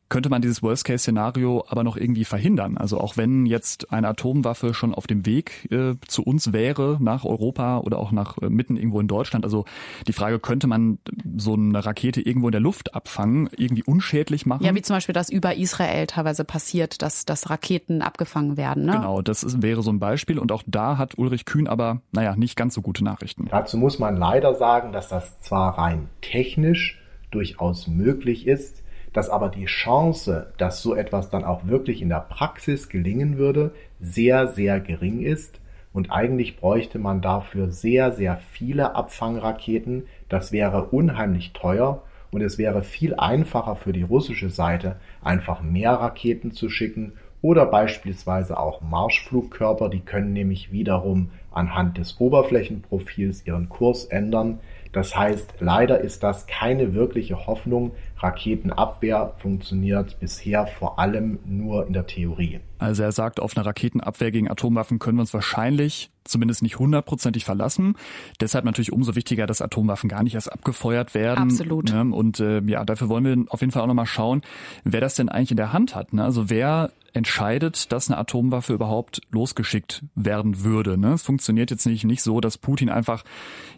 könnte 0.08 0.30
man 0.30 0.40
dieses 0.40 0.62
Worst-Case-Szenario 0.62 1.64
aber 1.68 1.84
noch 1.84 1.96
irgendwie 1.96 2.24
verhindern. 2.24 2.78
Also 2.78 2.98
auch 2.98 3.16
wenn 3.16 3.46
jetzt 3.46 3.92
eine 3.92 4.08
Atomwaffe 4.08 4.74
schon 4.74 4.94
auf 4.94 5.06
dem 5.06 5.26
Weg 5.26 5.70
äh, 5.70 5.94
zu 6.06 6.22
uns 6.22 6.52
wäre, 6.52 6.96
nach 7.00 7.24
Europa 7.24 7.78
oder 7.78 7.98
auch 7.98 8.10
nach 8.12 8.38
äh, 8.38 8.48
mitten 8.48 8.76
irgendwo 8.76 9.00
in 9.00 9.08
Deutschland. 9.08 9.44
Also 9.44 9.64
die 10.06 10.12
Frage, 10.12 10.38
könnte 10.38 10.66
man 10.66 10.98
so 11.36 11.54
eine 11.54 11.84
Rakete 11.84 12.20
irgendwo 12.20 12.48
in 12.48 12.52
der 12.52 12.60
Luft 12.60 12.94
abfangen, 12.94 13.50
irgendwie 13.56 13.82
unschädlich 13.82 14.46
machen? 14.46 14.64
Ja, 14.64 14.74
wie 14.74 14.82
zum 14.82 14.96
Beispiel 14.96 15.12
das 15.12 15.28
über 15.28 15.56
Israel 15.56 16.06
teilweise 16.06 16.44
passiert, 16.44 17.02
dass, 17.02 17.24
dass 17.24 17.50
Raketen 17.50 18.00
abgefangen 18.00 18.56
werden. 18.56 18.86
Ne? 18.86 18.92
Genau, 18.92 19.20
das 19.20 19.42
ist, 19.42 19.62
wäre 19.62 19.82
so 19.82 19.90
ein 19.90 19.98
Beispiel. 19.98 20.38
Und 20.38 20.52
auch 20.52 20.62
da 20.66 20.96
hat 20.96 21.18
Ulrich 21.18 21.44
Kühn 21.44 21.68
aber, 21.68 22.00
naja, 22.12 22.34
nicht 22.36 22.56
ganz 22.56 22.74
so 22.74 22.82
gute 22.82 23.04
Nachrichten. 23.04 23.48
Dazu 23.50 23.76
muss 23.76 23.98
man 23.98 24.16
leider 24.16 24.54
sagen, 24.54 24.92
dass 24.92 25.08
das 25.08 25.38
zwar 25.40 25.76
rein 25.76 26.08
technisch 26.22 26.98
durchaus 27.30 27.86
möglich 27.86 28.46
ist, 28.46 28.82
dass 29.12 29.30
aber 29.30 29.48
die 29.48 29.66
Chance, 29.66 30.52
dass 30.58 30.82
so 30.82 30.94
etwas 30.94 31.30
dann 31.30 31.44
auch 31.44 31.66
wirklich 31.66 32.02
in 32.02 32.08
der 32.08 32.20
Praxis 32.20 32.88
gelingen 32.88 33.38
würde, 33.38 33.72
sehr, 34.00 34.48
sehr 34.48 34.80
gering 34.80 35.22
ist. 35.22 35.60
Und 35.92 36.12
eigentlich 36.12 36.56
bräuchte 36.56 36.98
man 36.98 37.22
dafür 37.22 37.70
sehr, 37.70 38.12
sehr 38.12 38.36
viele 38.52 38.94
Abfangraketen. 38.94 40.04
Das 40.28 40.52
wäre 40.52 40.86
unheimlich 40.86 41.52
teuer 41.52 42.02
und 42.30 42.42
es 42.42 42.58
wäre 42.58 42.82
viel 42.82 43.14
einfacher 43.14 43.76
für 43.76 43.92
die 43.92 44.02
russische 44.02 44.50
Seite, 44.50 44.96
einfach 45.22 45.62
mehr 45.62 45.92
Raketen 45.92 46.52
zu 46.52 46.68
schicken 46.68 47.14
oder 47.40 47.66
beispielsweise 47.66 48.58
auch 48.58 48.80
Marschflugkörper, 48.80 49.88
die 49.88 50.00
können 50.00 50.32
nämlich 50.32 50.72
wiederum 50.72 51.30
anhand 51.52 51.98
des 51.98 52.20
Oberflächenprofils 52.20 53.46
ihren 53.46 53.68
Kurs 53.68 54.04
ändern. 54.06 54.58
Das 54.92 55.16
heißt, 55.16 55.54
leider 55.60 56.00
ist 56.00 56.22
das 56.22 56.46
keine 56.46 56.94
wirkliche 56.94 57.46
Hoffnung. 57.46 57.92
Raketenabwehr 58.18 59.34
funktioniert 59.38 60.18
bisher 60.20 60.66
vor 60.66 60.98
allem 60.98 61.38
nur 61.44 61.86
in 61.86 61.92
der 61.92 62.06
Theorie. 62.06 62.60
Also 62.78 63.02
er 63.02 63.12
sagt, 63.12 63.40
auf 63.40 63.56
eine 63.56 63.66
Raketenabwehr 63.66 64.30
gegen 64.30 64.50
Atomwaffen 64.50 64.98
können 64.98 65.18
wir 65.18 65.22
uns 65.22 65.34
wahrscheinlich 65.34 66.10
zumindest 66.24 66.62
nicht 66.62 66.78
hundertprozentig 66.78 67.44
verlassen. 67.44 67.96
Deshalb 68.40 68.64
natürlich 68.64 68.92
umso 68.92 69.14
wichtiger, 69.14 69.46
dass 69.46 69.62
Atomwaffen 69.62 70.08
gar 70.08 70.22
nicht 70.22 70.34
erst 70.34 70.52
abgefeuert 70.52 71.14
werden. 71.14 71.50
Absolut. 71.50 71.92
Ne? 71.92 72.14
Und 72.14 72.38
äh, 72.40 72.60
ja, 72.66 72.84
dafür 72.84 73.08
wollen 73.08 73.24
wir 73.24 73.52
auf 73.52 73.60
jeden 73.60 73.72
Fall 73.72 73.82
auch 73.82 73.86
nochmal 73.86 74.06
schauen, 74.06 74.42
wer 74.84 75.00
das 75.00 75.14
denn 75.14 75.28
eigentlich 75.28 75.52
in 75.52 75.56
der 75.56 75.72
Hand 75.72 75.94
hat. 75.94 76.12
Ne? 76.12 76.22
Also 76.22 76.50
wer 76.50 76.90
entscheidet, 77.12 77.90
dass 77.92 78.10
eine 78.10 78.18
Atomwaffe 78.18 78.74
überhaupt 78.74 79.20
losgeschickt 79.30 80.04
werden 80.14 80.62
würde. 80.62 80.98
Ne? 80.98 81.14
Es 81.14 81.22
funktioniert 81.22 81.70
jetzt 81.70 81.86
nicht, 81.86 82.04
nicht 82.04 82.22
so, 82.22 82.40
dass 82.40 82.58
Putin 82.58 82.90
einfach 82.90 83.24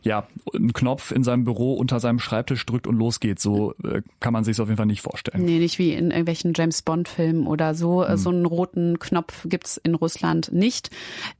ja 0.02 0.26
einen 0.54 0.72
Knopf 0.72 1.10
in 1.12 1.22
seinem 1.22 1.44
Büro 1.44 1.74
unter 1.74 2.00
seinem 2.00 2.18
Schreibtisch 2.18 2.64
drückt 2.66 2.86
und 2.86 2.96
losgeht. 2.96 3.38
So 3.38 3.74
äh, 3.84 4.02
kann 4.18 4.32
man 4.32 4.44
sich 4.44 4.52
es 4.52 4.60
auf 4.60 4.68
jeden 4.68 4.76
Fall 4.76 4.86
nicht 4.86 5.02
vorstellen. 5.02 5.44
Nee, 5.44 5.58
nicht 5.58 5.78
wie 5.78 5.92
in 5.92 6.10
irgendwelchen 6.10 6.52
James 6.54 6.82
Bond-Filmen 6.82 7.46
oder 7.46 7.74
so. 7.74 8.06
Hm. 8.06 8.16
So 8.16 8.30
einen 8.30 8.46
roten 8.46 8.98
Knopf 8.98 9.46
gibt's 9.48 9.76
in 9.76 9.94
Russland 9.94 10.52
nicht. 10.52 10.90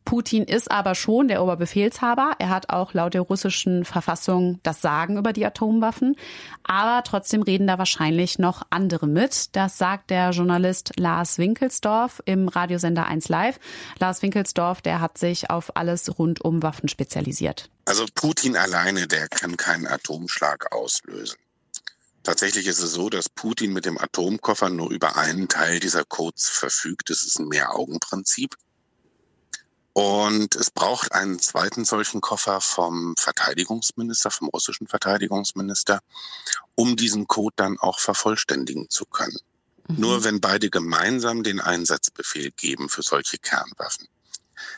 Putin 0.05 0.44
ist 0.44 0.70
aber 0.70 0.94
schon 0.94 1.29
der 1.29 1.42
Oberbefehlshaber. 1.42 2.33
Er 2.38 2.50
hat 2.50 2.70
auch 2.70 2.94
laut 2.94 3.14
der 3.14 3.22
russischen 3.22 3.85
Verfassung 3.85 4.61
das 4.62 4.81
Sagen 4.81 5.16
über 5.16 5.33
die 5.33 5.44
Atomwaffen. 5.44 6.16
Aber 6.64 7.03
trotzdem 7.05 7.42
reden 7.42 7.66
da 7.66 7.79
wahrscheinlich 7.79 8.38
noch 8.38 8.62
andere 8.70 9.07
mit. 9.07 9.57
Das 9.57 9.79
sagt 9.79 10.11
der 10.11 10.31
Journalist 10.31 10.92
Lars 10.98 11.38
Winkels 11.38 11.80
Winkelsdorf 11.81 12.21
im 12.27 12.49
Radiosender 12.49 13.07
1 13.07 13.29
Live. 13.29 13.59
Lars 13.99 14.21
Winkelsdorf, 14.21 14.83
der 14.83 15.01
hat 15.01 15.16
sich 15.16 15.49
auf 15.49 15.77
alles 15.77 16.19
rund 16.19 16.43
um 16.43 16.62
Waffen 16.62 16.90
spezialisiert. 16.90 17.71
Also 17.87 18.05
Putin 18.14 18.55
alleine, 18.55 19.07
der 19.07 19.29
kann 19.29 19.57
keinen 19.57 19.87
Atomschlag 19.87 20.73
auslösen. 20.73 21.38
Tatsächlich 22.23 22.66
ist 22.66 22.81
es 22.81 22.93
so, 22.93 23.09
dass 23.09 23.31
Putin 23.31 23.73
mit 23.73 23.87
dem 23.87 23.97
Atomkoffer 23.97 24.69
nur 24.69 24.90
über 24.90 25.16
einen 25.16 25.49
Teil 25.49 25.81
dieser 25.81 26.05
Codes 26.05 26.51
verfügt. 26.51 27.09
Das 27.09 27.23
ist 27.23 27.38
ein 27.38 27.49
Mehr-Augen-Prinzip. 27.49 28.57
Und 29.95 30.55
es 30.57 30.71
braucht 30.71 31.12
einen 31.12 31.38
zweiten 31.38 31.87
solchen 31.87 32.21
Koffer 32.21 32.61
vom 32.61 33.14
Verteidigungsminister, 33.19 34.31
vom 34.31 34.49
russischen 34.49 34.87
Verteidigungsminister, 34.87 36.01
um 36.75 36.97
diesen 36.97 37.27
Code 37.27 37.55
dann 37.57 37.79
auch 37.79 38.01
vervollständigen 38.01 38.90
zu 38.90 39.07
können. 39.07 39.38
Mhm. 39.90 40.00
Nur 40.00 40.24
wenn 40.24 40.40
beide 40.40 40.70
gemeinsam 40.70 41.42
den 41.42 41.61
Einsatzbefehl 41.61 42.50
geben 42.53 42.88
für 42.88 43.03
solche 43.03 43.38
Kernwaffen, 43.38 44.09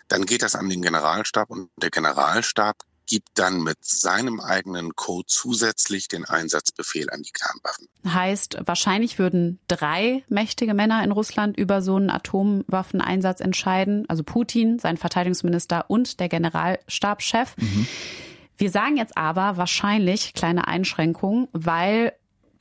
dann 0.08 0.26
geht 0.26 0.42
das 0.42 0.54
an 0.54 0.68
den 0.68 0.82
Generalstab 0.82 1.50
und 1.50 1.70
der 1.76 1.90
Generalstab 1.90 2.76
gibt 3.06 3.30
dann 3.34 3.62
mit 3.62 3.78
seinem 3.84 4.40
eigenen 4.40 4.94
Code 4.94 5.26
zusätzlich 5.26 6.08
den 6.08 6.24
Einsatzbefehl 6.24 7.10
an 7.10 7.22
die 7.22 7.32
Kernwaffen. 7.32 7.88
Heißt, 8.06 8.58
wahrscheinlich 8.64 9.18
würden 9.18 9.58
drei 9.68 10.24
mächtige 10.28 10.72
Männer 10.72 11.02
in 11.02 11.10
Russland 11.10 11.56
über 11.56 11.82
so 11.82 11.96
einen 11.96 12.10
Atomwaffeneinsatz 12.10 13.40
entscheiden, 13.40 14.08
also 14.08 14.22
Putin, 14.22 14.78
sein 14.78 14.96
Verteidigungsminister 14.96 15.90
und 15.90 16.20
der 16.20 16.28
Generalstabschef. 16.28 17.56
Mhm. 17.56 17.86
Wir 18.56 18.70
sagen 18.70 18.96
jetzt 18.96 19.16
aber 19.16 19.56
wahrscheinlich 19.56 20.34
kleine 20.34 20.68
Einschränkung, 20.68 21.48
weil 21.52 22.12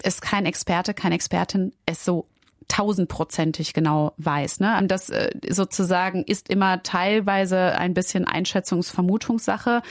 es 0.03 0.19
kein 0.19 0.45
Experte, 0.45 0.93
keine 0.93 1.15
Expertin 1.15 1.73
es 1.85 2.03
so 2.03 2.27
tausendprozentig 2.71 3.73
genau 3.73 4.13
weiß. 4.17 4.61
Ne? 4.61 4.77
Und 4.79 4.89
das 4.89 5.09
äh, 5.09 5.29
sozusagen 5.49 6.23
ist 6.23 6.49
immer 6.49 6.83
teilweise 6.83 7.77
ein 7.77 7.93
bisschen 7.93 8.25
Einschätzungsvermutungssache. 8.25 9.81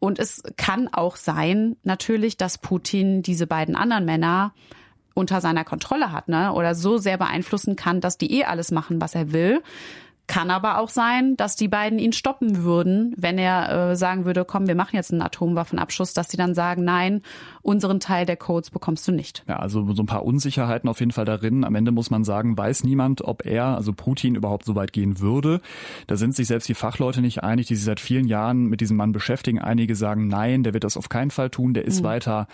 Und 0.00 0.18
es 0.18 0.42
kann 0.58 0.88
auch 0.92 1.16
sein, 1.16 1.76
natürlich, 1.82 2.36
dass 2.36 2.58
Putin 2.58 3.22
diese 3.22 3.46
beiden 3.46 3.74
anderen 3.74 4.04
Männer 4.04 4.52
unter 5.14 5.40
seiner 5.40 5.64
Kontrolle 5.64 6.12
hat, 6.12 6.28
ne? 6.28 6.52
Oder 6.52 6.74
so 6.74 6.98
sehr 6.98 7.16
beeinflussen 7.16 7.74
kann, 7.74 8.02
dass 8.02 8.18
die 8.18 8.30
eh 8.38 8.44
alles 8.44 8.70
machen, 8.70 9.00
was 9.00 9.14
er 9.14 9.32
will. 9.32 9.62
Kann 10.26 10.50
aber 10.50 10.78
auch 10.78 10.90
sein, 10.90 11.38
dass 11.38 11.56
die 11.56 11.68
beiden 11.68 11.98
ihn 11.98 12.12
stoppen 12.12 12.64
würden, 12.64 13.14
wenn 13.16 13.38
er 13.38 13.92
äh, 13.92 13.96
sagen 13.96 14.26
würde, 14.26 14.44
komm, 14.44 14.66
wir 14.66 14.74
machen 14.74 14.96
jetzt 14.96 15.12
einen 15.12 15.22
Atomwaffenabschuss, 15.22 16.12
dass 16.12 16.28
sie 16.28 16.36
dann 16.36 16.54
sagen, 16.54 16.84
nein, 16.84 17.22
unseren 17.66 17.98
Teil 17.98 18.26
der 18.26 18.36
Codes 18.36 18.70
bekommst 18.70 19.06
du 19.08 19.12
nicht. 19.12 19.42
Ja, 19.48 19.56
also 19.56 19.92
so 19.92 20.02
ein 20.02 20.06
paar 20.06 20.24
Unsicherheiten 20.24 20.88
auf 20.88 21.00
jeden 21.00 21.10
Fall 21.10 21.24
darin. 21.24 21.64
Am 21.64 21.74
Ende 21.74 21.90
muss 21.90 22.10
man 22.10 22.22
sagen, 22.22 22.56
weiß 22.56 22.84
niemand, 22.84 23.22
ob 23.22 23.44
er, 23.44 23.76
also 23.76 23.92
Putin, 23.92 24.36
überhaupt 24.36 24.64
so 24.64 24.76
weit 24.76 24.92
gehen 24.92 25.20
würde. 25.20 25.60
Da 26.06 26.16
sind 26.16 26.34
sich 26.34 26.46
selbst 26.46 26.68
die 26.68 26.74
Fachleute 26.74 27.20
nicht 27.20 27.42
einig, 27.42 27.66
die 27.66 27.74
sich 27.74 27.84
seit 27.84 27.98
vielen 27.98 28.28
Jahren 28.28 28.66
mit 28.66 28.80
diesem 28.80 28.96
Mann 28.96 29.12
beschäftigen. 29.12 29.58
Einige 29.58 29.96
sagen, 29.96 30.28
nein, 30.28 30.62
der 30.62 30.74
wird 30.74 30.84
das 30.84 30.96
auf 30.96 31.08
keinen 31.08 31.32
Fall 31.32 31.50
tun, 31.50 31.74
der 31.74 31.84
ist 31.84 32.02
mhm. 32.02 32.06
weiter 32.06 32.46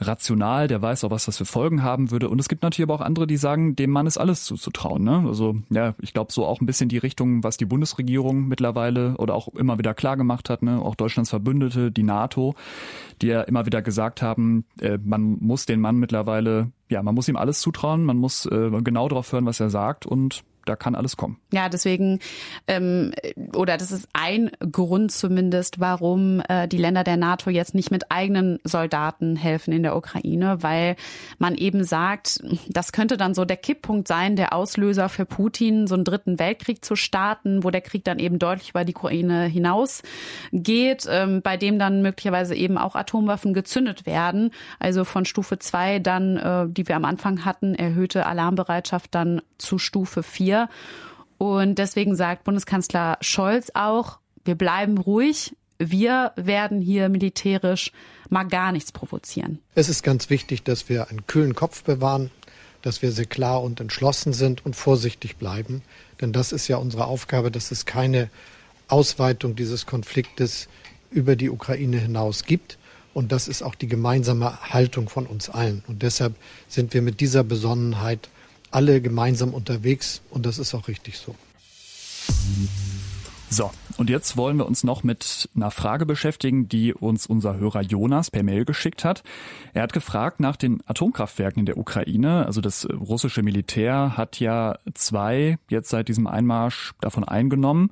rational, 0.00 0.66
der 0.66 0.80
weiß 0.80 1.04
auch, 1.04 1.10
was 1.10 1.26
das 1.26 1.36
für 1.36 1.44
Folgen 1.44 1.82
haben 1.82 2.10
würde. 2.10 2.28
Und 2.28 2.40
es 2.40 2.48
gibt 2.48 2.62
natürlich 2.62 2.88
aber 2.88 2.94
auch 2.94 3.04
andere, 3.04 3.26
die 3.26 3.36
sagen, 3.36 3.76
dem 3.76 3.90
Mann 3.90 4.06
ist 4.06 4.18
alles 4.18 4.44
zuzutrauen. 4.44 5.04
Ne? 5.04 5.24
Also 5.26 5.56
ja, 5.68 5.94
ich 6.00 6.12
glaube 6.12 6.32
so 6.32 6.46
auch 6.46 6.60
ein 6.60 6.66
bisschen 6.66 6.88
die 6.88 6.98
Richtung, 6.98 7.44
was 7.44 7.56
die 7.56 7.66
Bundesregierung 7.66 8.48
mittlerweile 8.48 9.16
oder 9.18 9.34
auch 9.34 9.48
immer 9.48 9.78
wieder 9.78 9.94
klar 9.94 10.16
gemacht 10.16 10.48
hat, 10.48 10.62
ne? 10.62 10.80
auch 10.80 10.94
Deutschlands 10.94 11.30
Verbündete, 11.30 11.92
die 11.92 12.02
NATO, 12.02 12.54
die 13.20 13.28
ja 13.28 13.42
immer 13.42 13.66
wieder 13.66 13.82
gesagt 13.82 14.22
haben, 14.22 14.59
äh, 14.80 14.98
man 15.02 15.38
muss 15.40 15.66
den 15.66 15.80
Mann 15.80 15.96
mittlerweile, 15.96 16.72
ja, 16.88 17.02
man 17.02 17.14
muss 17.14 17.28
ihm 17.28 17.36
alles 17.36 17.60
zutrauen, 17.60 18.04
man 18.04 18.18
muss 18.18 18.46
äh, 18.46 18.70
genau 18.82 19.08
darauf 19.08 19.32
hören, 19.32 19.46
was 19.46 19.60
er 19.60 19.70
sagt 19.70 20.06
und 20.06 20.42
da 20.64 20.76
kann 20.76 20.94
alles 20.94 21.16
kommen. 21.16 21.38
Ja, 21.52 21.68
deswegen, 21.68 22.20
ähm, 22.66 23.12
oder 23.54 23.76
das 23.76 23.92
ist 23.92 24.08
ein 24.12 24.50
Grund 24.72 25.12
zumindest, 25.12 25.80
warum 25.80 26.42
äh, 26.48 26.68
die 26.68 26.78
Länder 26.78 27.04
der 27.04 27.16
NATO 27.16 27.50
jetzt 27.50 27.74
nicht 27.74 27.90
mit 27.90 28.10
eigenen 28.10 28.58
Soldaten 28.64 29.36
helfen 29.36 29.72
in 29.72 29.82
der 29.82 29.96
Ukraine, 29.96 30.62
weil 30.62 30.96
man 31.38 31.54
eben 31.56 31.84
sagt, 31.84 32.40
das 32.68 32.92
könnte 32.92 33.16
dann 33.16 33.34
so 33.34 33.44
der 33.44 33.56
Kipppunkt 33.56 34.06
sein, 34.08 34.36
der 34.36 34.52
Auslöser 34.52 35.08
für 35.08 35.24
Putin, 35.24 35.86
so 35.86 35.94
einen 35.94 36.04
dritten 36.04 36.38
Weltkrieg 36.38 36.84
zu 36.84 36.96
starten, 36.96 37.64
wo 37.64 37.70
der 37.70 37.80
Krieg 37.80 38.04
dann 38.04 38.18
eben 38.18 38.38
deutlich 38.38 38.70
über 38.70 38.84
die 38.84 38.94
Ukraine 38.94 39.44
hinausgeht, 39.46 41.06
ähm, 41.08 41.42
bei 41.42 41.56
dem 41.56 41.78
dann 41.78 42.02
möglicherweise 42.02 42.54
eben 42.54 42.76
auch 42.78 42.94
Atomwaffen 42.94 43.54
gezündet 43.54 44.06
werden. 44.06 44.50
Also 44.78 45.04
von 45.04 45.24
Stufe 45.24 45.58
zwei 45.58 45.98
dann, 45.98 46.36
äh, 46.36 46.66
die 46.68 46.86
wir 46.86 46.96
am 46.96 47.04
Anfang 47.04 47.44
hatten, 47.44 47.74
erhöhte 47.74 48.26
Alarmbereitschaft 48.26 49.14
dann 49.14 49.40
zu 49.58 49.78
Stufe 49.78 50.22
vier 50.22 50.59
und 51.38 51.76
deswegen 51.76 52.16
sagt 52.16 52.44
Bundeskanzler 52.44 53.16
Scholz 53.20 53.70
auch, 53.74 54.18
wir 54.44 54.56
bleiben 54.56 54.98
ruhig, 54.98 55.54
wir 55.78 56.32
werden 56.36 56.82
hier 56.82 57.08
militärisch 57.08 57.92
mal 58.28 58.44
gar 58.44 58.72
nichts 58.72 58.92
provozieren. 58.92 59.58
Es 59.74 59.88
ist 59.88 60.02
ganz 60.02 60.28
wichtig, 60.28 60.62
dass 60.62 60.88
wir 60.88 61.08
einen 61.08 61.26
kühlen 61.26 61.54
Kopf 61.54 61.82
bewahren, 61.82 62.30
dass 62.82 63.00
wir 63.00 63.12
sehr 63.12 63.26
klar 63.26 63.62
und 63.62 63.80
entschlossen 63.80 64.32
sind 64.32 64.64
und 64.64 64.76
vorsichtig 64.76 65.36
bleiben. 65.36 65.82
Denn 66.20 66.32
das 66.32 66.52
ist 66.52 66.68
ja 66.68 66.76
unsere 66.76 67.06
Aufgabe, 67.06 67.50
dass 67.50 67.70
es 67.70 67.86
keine 67.86 68.28
Ausweitung 68.88 69.56
dieses 69.56 69.86
Konfliktes 69.86 70.68
über 71.10 71.36
die 71.36 71.50
Ukraine 71.50 71.98
hinaus 71.98 72.44
gibt. 72.44 72.78
Und 73.12 73.32
das 73.32 73.48
ist 73.48 73.62
auch 73.62 73.74
die 73.74 73.88
gemeinsame 73.88 74.60
Haltung 74.70 75.08
von 75.08 75.26
uns 75.26 75.48
allen. 75.48 75.82
Und 75.88 76.02
deshalb 76.02 76.34
sind 76.68 76.94
wir 76.94 77.02
mit 77.02 77.20
dieser 77.20 77.42
Besonnenheit 77.42 78.28
alle 78.70 79.00
gemeinsam 79.00 79.54
unterwegs 79.54 80.22
und 80.30 80.46
das 80.46 80.58
ist 80.58 80.74
auch 80.74 80.88
richtig 80.88 81.18
so. 81.18 81.34
So, 83.50 83.70
und 83.96 84.10
jetzt 84.10 84.36
wollen 84.36 84.56
wir 84.56 84.66
uns 84.66 84.84
noch 84.84 85.02
mit 85.02 85.48
einer 85.54 85.70
Frage 85.70 86.06
beschäftigen, 86.06 86.68
die 86.68 86.94
uns 86.94 87.26
unser 87.26 87.56
Hörer 87.56 87.82
Jonas 87.82 88.30
per 88.30 88.42
Mail 88.42 88.64
geschickt 88.64 89.04
hat. 89.04 89.22
Er 89.74 89.82
hat 89.82 89.92
gefragt 89.92 90.40
nach 90.40 90.56
den 90.56 90.80
Atomkraftwerken 90.86 91.60
in 91.60 91.66
der 91.66 91.76
Ukraine. 91.76 92.46
Also 92.46 92.60
das 92.60 92.88
russische 92.88 93.42
Militär 93.42 94.16
hat 94.16 94.40
ja 94.40 94.78
zwei 94.94 95.58
jetzt 95.68 95.90
seit 95.90 96.08
diesem 96.08 96.26
Einmarsch 96.26 96.92
davon 97.00 97.24
eingenommen. 97.24 97.90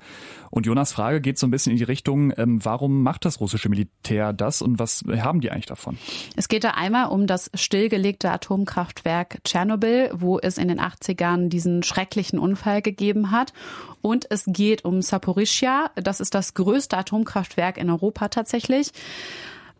Und 0.51 0.67
Jonas 0.67 0.93
Frage 0.93 1.21
geht 1.21 1.39
so 1.39 1.47
ein 1.47 1.51
bisschen 1.51 1.73
in 1.73 1.79
die 1.79 1.85
Richtung, 1.85 2.33
ähm, 2.37 2.65
warum 2.65 3.03
macht 3.03 3.25
das 3.25 3.41
russische 3.41 3.69
Militär 3.69 4.33
das 4.33 4.63
und 4.63 4.79
was 4.79 5.05
haben 5.21 5.41
die 5.41 5.51
eigentlich 5.51 5.67
davon? 5.67 5.99
Es 6.37 6.49
geht 6.49 6.65
da 6.65 6.71
einmal 6.71 7.09
um 7.09 7.27
das 7.27 7.51
stillgelegte 7.55 8.31
Atomkraftwerk 8.31 9.41
Tschernobyl, 9.45 10.11
wo 10.15 10.39
es 10.39 10.59
in 10.59 10.69
den 10.69 10.81
80ern 10.81 11.49
diesen 11.49 11.83
schrecklichen 11.83 12.39
Unfall 12.39 12.83
gegeben 12.83 13.31
hat. 13.31 13.53
Und 14.01 14.27
es 14.31 14.45
geht 14.47 14.85
um 14.85 15.03
Das 15.97 16.21
ist 16.21 16.35
das 16.35 16.55
größte 16.55 16.97
Atomkraftwerk 16.97 17.79
in 17.79 17.91
Europa 17.91 18.29
tatsächlich. 18.29 18.93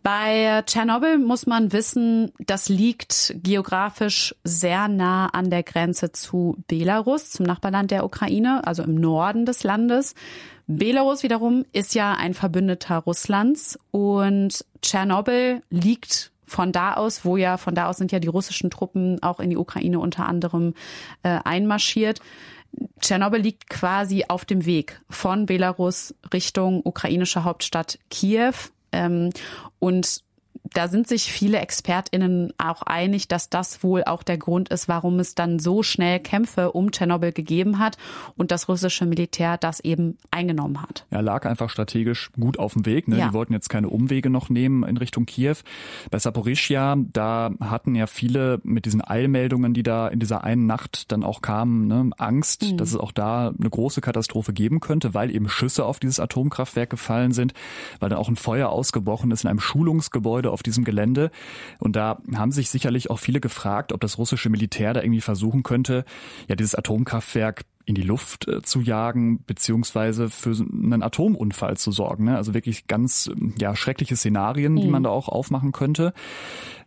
Bei 0.01 0.63
Tschernobyl 0.65 1.17
muss 1.17 1.45
man 1.45 1.73
wissen, 1.73 2.31
das 2.39 2.69
liegt 2.69 3.35
geografisch 3.43 4.33
sehr 4.45 4.87
nah 4.87 5.27
an 5.27 5.49
der 5.49 5.63
Grenze 5.63 6.13
zu 6.13 6.55
Belarus, 6.67 7.31
zum 7.31 7.45
Nachbarland 7.45 7.91
der 7.91 8.05
Ukraine, 8.05 8.65
also 8.65 8.83
im 8.83 8.95
Norden 8.95 9.45
des 9.45 9.63
Landes. 9.63 10.15
Belarus 10.67 11.23
wiederum 11.23 11.65
ist 11.73 11.95
ja 11.95 12.13
ein 12.13 12.33
Verbündeter 12.33 12.97
Russlands 12.97 13.77
und 13.91 14.65
Tschernobyl 14.81 15.61
liegt 15.69 16.31
von 16.45 16.71
da 16.71 16.93
aus, 16.93 17.25
wo 17.25 17.37
ja, 17.37 17.57
von 17.57 17.75
da 17.75 17.87
aus 17.87 17.97
sind 17.97 18.11
ja 18.11 18.19
die 18.19 18.27
russischen 18.27 18.69
Truppen 18.69 19.21
auch 19.21 19.39
in 19.39 19.49
die 19.49 19.57
Ukraine 19.57 19.99
unter 19.99 20.27
anderem 20.27 20.73
äh, 21.23 21.39
einmarschiert. 21.43 22.19
Tschernobyl 22.99 23.41
liegt 23.41 23.69
quasi 23.69 24.25
auf 24.27 24.45
dem 24.45 24.65
Weg 24.65 25.01
von 25.09 25.45
Belarus 25.45 26.13
Richtung 26.33 26.81
ukrainische 26.83 27.43
Hauptstadt 27.43 27.99
Kiew. 28.09 28.53
Ähm, 28.91 29.31
und 29.79 30.23
da 30.73 30.87
sind 30.87 31.07
sich 31.07 31.31
viele 31.31 31.59
ExpertInnen 31.59 32.53
auch 32.57 32.81
einig, 32.83 33.27
dass 33.27 33.49
das 33.49 33.83
wohl 33.83 34.03
auch 34.03 34.23
der 34.23 34.37
Grund 34.37 34.69
ist, 34.69 34.87
warum 34.87 35.19
es 35.19 35.35
dann 35.35 35.59
so 35.59 35.83
schnell 35.83 36.19
Kämpfe 36.19 36.71
um 36.71 36.91
Tschernobyl 36.91 37.31
gegeben 37.31 37.79
hat 37.79 37.97
und 38.37 38.51
das 38.51 38.67
russische 38.67 39.05
Militär 39.05 39.57
das 39.57 39.79
eben 39.79 40.17
eingenommen 40.31 40.81
hat. 40.81 41.05
Er 41.09 41.21
lag 41.21 41.45
einfach 41.45 41.69
strategisch 41.69 42.31
gut 42.39 42.59
auf 42.59 42.73
dem 42.73 42.85
Weg. 42.85 43.07
Ne? 43.07 43.19
Ja. 43.19 43.27
Die 43.27 43.33
wollten 43.33 43.53
jetzt 43.53 43.69
keine 43.69 43.89
Umwege 43.89 44.29
noch 44.29 44.49
nehmen 44.49 44.83
in 44.83 44.97
Richtung 44.97 45.25
Kiew. 45.25 45.55
Bei 46.11 46.19
Saporischia, 46.19 46.95
da 47.13 47.51
hatten 47.59 47.95
ja 47.95 48.07
viele 48.07 48.59
mit 48.63 48.85
diesen 48.85 49.01
Eilmeldungen, 49.05 49.73
die 49.73 49.83
da 49.83 50.07
in 50.07 50.19
dieser 50.19 50.43
einen 50.43 50.65
Nacht 50.65 51.11
dann 51.11 51.23
auch 51.23 51.41
kamen, 51.41 51.87
ne, 51.87 52.09
Angst, 52.17 52.63
mhm. 52.63 52.77
dass 52.77 52.89
es 52.89 52.97
auch 52.97 53.11
da 53.11 53.49
eine 53.57 53.69
große 53.69 54.01
Katastrophe 54.01 54.53
geben 54.53 54.79
könnte, 54.79 55.13
weil 55.13 55.33
eben 55.33 55.49
Schüsse 55.49 55.85
auf 55.85 55.99
dieses 55.99 56.19
Atomkraftwerk 56.19 56.89
gefallen 56.89 57.31
sind, 57.31 57.53
weil 57.99 58.09
dann 58.09 58.19
auch 58.19 58.29
ein 58.29 58.35
Feuer 58.35 58.69
ausgebrochen 58.69 59.31
ist 59.31 59.43
in 59.43 59.49
einem 59.49 59.59
Schulungsgebäude 59.59 60.51
auf 60.59 60.63
diesem 60.63 60.83
Gelände. 60.83 61.31
Und 61.79 61.95
da 61.95 62.21
haben 62.35 62.51
sich 62.51 62.69
sicherlich 62.69 63.09
auch 63.09 63.19
viele 63.19 63.39
gefragt, 63.39 63.93
ob 63.93 64.01
das 64.01 64.17
russische 64.17 64.49
Militär 64.49 64.93
da 64.93 65.01
irgendwie 65.01 65.21
versuchen 65.21 65.63
könnte, 65.63 66.03
ja, 66.49 66.55
dieses 66.55 66.75
Atomkraftwerk 66.75 67.63
in 67.85 67.95
die 67.95 68.03
Luft 68.03 68.47
äh, 68.47 68.61
zu 68.61 68.81
jagen, 68.81 69.43
beziehungsweise 69.45 70.29
für 70.29 70.51
einen 70.51 71.01
Atomunfall 71.01 71.75
zu 71.77 71.91
sorgen. 71.91 72.25
Ne? 72.25 72.35
Also 72.35 72.53
wirklich 72.53 72.85
ganz 72.85 73.31
ja, 73.57 73.75
schreckliche 73.75 74.15
Szenarien, 74.15 74.73
mhm. 74.73 74.81
die 74.81 74.87
man 74.89 75.03
da 75.03 75.09
auch 75.09 75.27
aufmachen 75.27 75.71
könnte. 75.71 76.13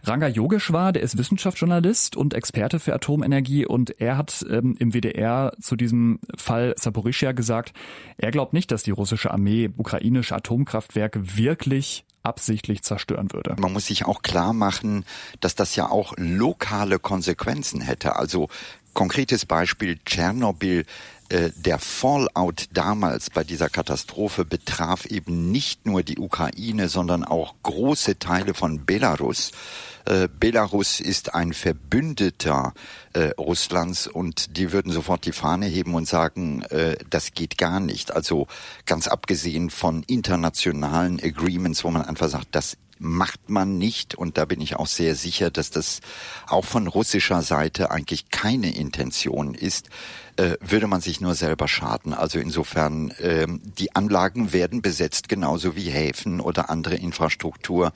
Ranga 0.05 0.29
Yogeshwar, 0.29 0.93
der 0.93 1.03
ist 1.03 1.19
Wissenschaftsjournalist 1.19 2.17
und 2.17 2.35
Experte 2.35 2.79
für 2.79 2.95
Atomenergie 2.95 3.67
und 3.67 4.01
er 4.01 4.17
hat 4.17 4.45
ähm, 4.49 4.77
im 4.79 4.93
WDR 4.93 5.53
zu 5.61 5.75
diesem 5.75 6.21
Fall 6.37 6.75
Saporischia 6.77 7.33
gesagt, 7.33 7.73
er 8.17 8.31
glaubt 8.31 8.53
nicht, 8.53 8.71
dass 8.71 8.85
die 8.85 8.91
russische 8.93 9.33
Armee 9.33 9.71
ukrainische 9.77 10.37
Atomkraftwerke 10.37 11.37
wirklich 11.37 12.05
absichtlich 12.23 12.83
zerstören 12.83 13.33
würde. 13.33 13.57
Man 13.59 13.73
muss 13.73 13.87
sich 13.87 14.05
auch 14.05 14.23
klar 14.23 14.53
machen, 14.53 15.05
dass 15.41 15.55
das 15.55 15.77
ja 15.77 15.89
auch 15.89 16.15
lokale 16.17 16.99
Konsequenzen 16.99 17.81
hätte. 17.81 18.17
Also 18.17 18.49
konkretes 18.94 19.46
Beispiel 19.46 19.98
Tschernobyl. 20.05 20.85
Äh, 21.33 21.50
der 21.57 21.78
Fallout 21.78 22.66
damals 22.74 23.31
bei 23.31 23.42
dieser 23.42 23.70
Katastrophe 23.70 24.44
betraf 24.44 25.07
eben 25.07 25.50
nicht 25.50 25.87
nur 25.87 26.02
die 26.02 26.18
Ukraine, 26.18 26.90
sondern 26.90 27.24
auch 27.24 27.55
große 27.62 28.18
Teile 28.18 28.52
von 28.52 28.85
Belarus. 28.85 29.52
Äh, 30.05 30.28
Belarus 30.28 31.00
ist 31.00 31.35
ein 31.35 31.55
Verbündeter 31.55 32.74
äh, 33.14 33.31
Russlands 33.38 34.07
und 34.07 34.59
die 34.59 34.72
würden 34.72 34.92
sofort 34.92 35.24
die 35.24 35.33
Fahne 35.33 35.66
heben 35.66 35.94
und 35.94 36.07
sagen, 36.07 36.64
das 37.09 37.33
geht 37.33 37.57
gar 37.59 37.81
nicht. 37.81 38.12
Also 38.14 38.46
ganz 38.85 39.07
abgesehen 39.09 39.70
von 39.70 40.02
internationalen 40.02 41.20
Agreements, 41.22 41.85
wo 41.85 41.90
man 41.90 42.02
einfach 42.02 42.28
sagt, 42.28 42.48
das 42.52 42.76
macht 43.03 43.51
man 43.51 43.79
nicht. 43.79 44.15
Und 44.15 44.38
da 44.38 44.45
bin 44.45 44.61
ich 44.61 44.77
auch 44.77 44.87
sehr 44.87 45.17
sicher, 45.17 45.51
dass 45.51 45.71
das 45.71 46.01
auch 46.47 46.65
von 46.65 46.87
russischer 46.87 47.43
Seite 47.43 47.91
eigentlich 47.91 48.31
keine 48.31 48.75
Intention 48.75 49.55
ist, 49.55 49.91
äh, 50.37 50.57
würde 50.61 50.87
man 50.87 51.01
sich 51.01 51.21
nur 51.21 51.35
selber 51.35 51.69
schaden. 51.69 52.15
Also 52.15 52.38
insofern, 52.38 53.11
äh, 53.12 53.47
die 53.49 53.95
Anlagen 53.95 54.53
werden 54.53 54.83
besetzt, 54.83 55.29
genauso 55.29 55.77
wie 55.77 55.91
Häfen 55.91 56.41
oder 56.41 56.71
andere 56.71 56.95
Infrastruktur, 56.95 57.93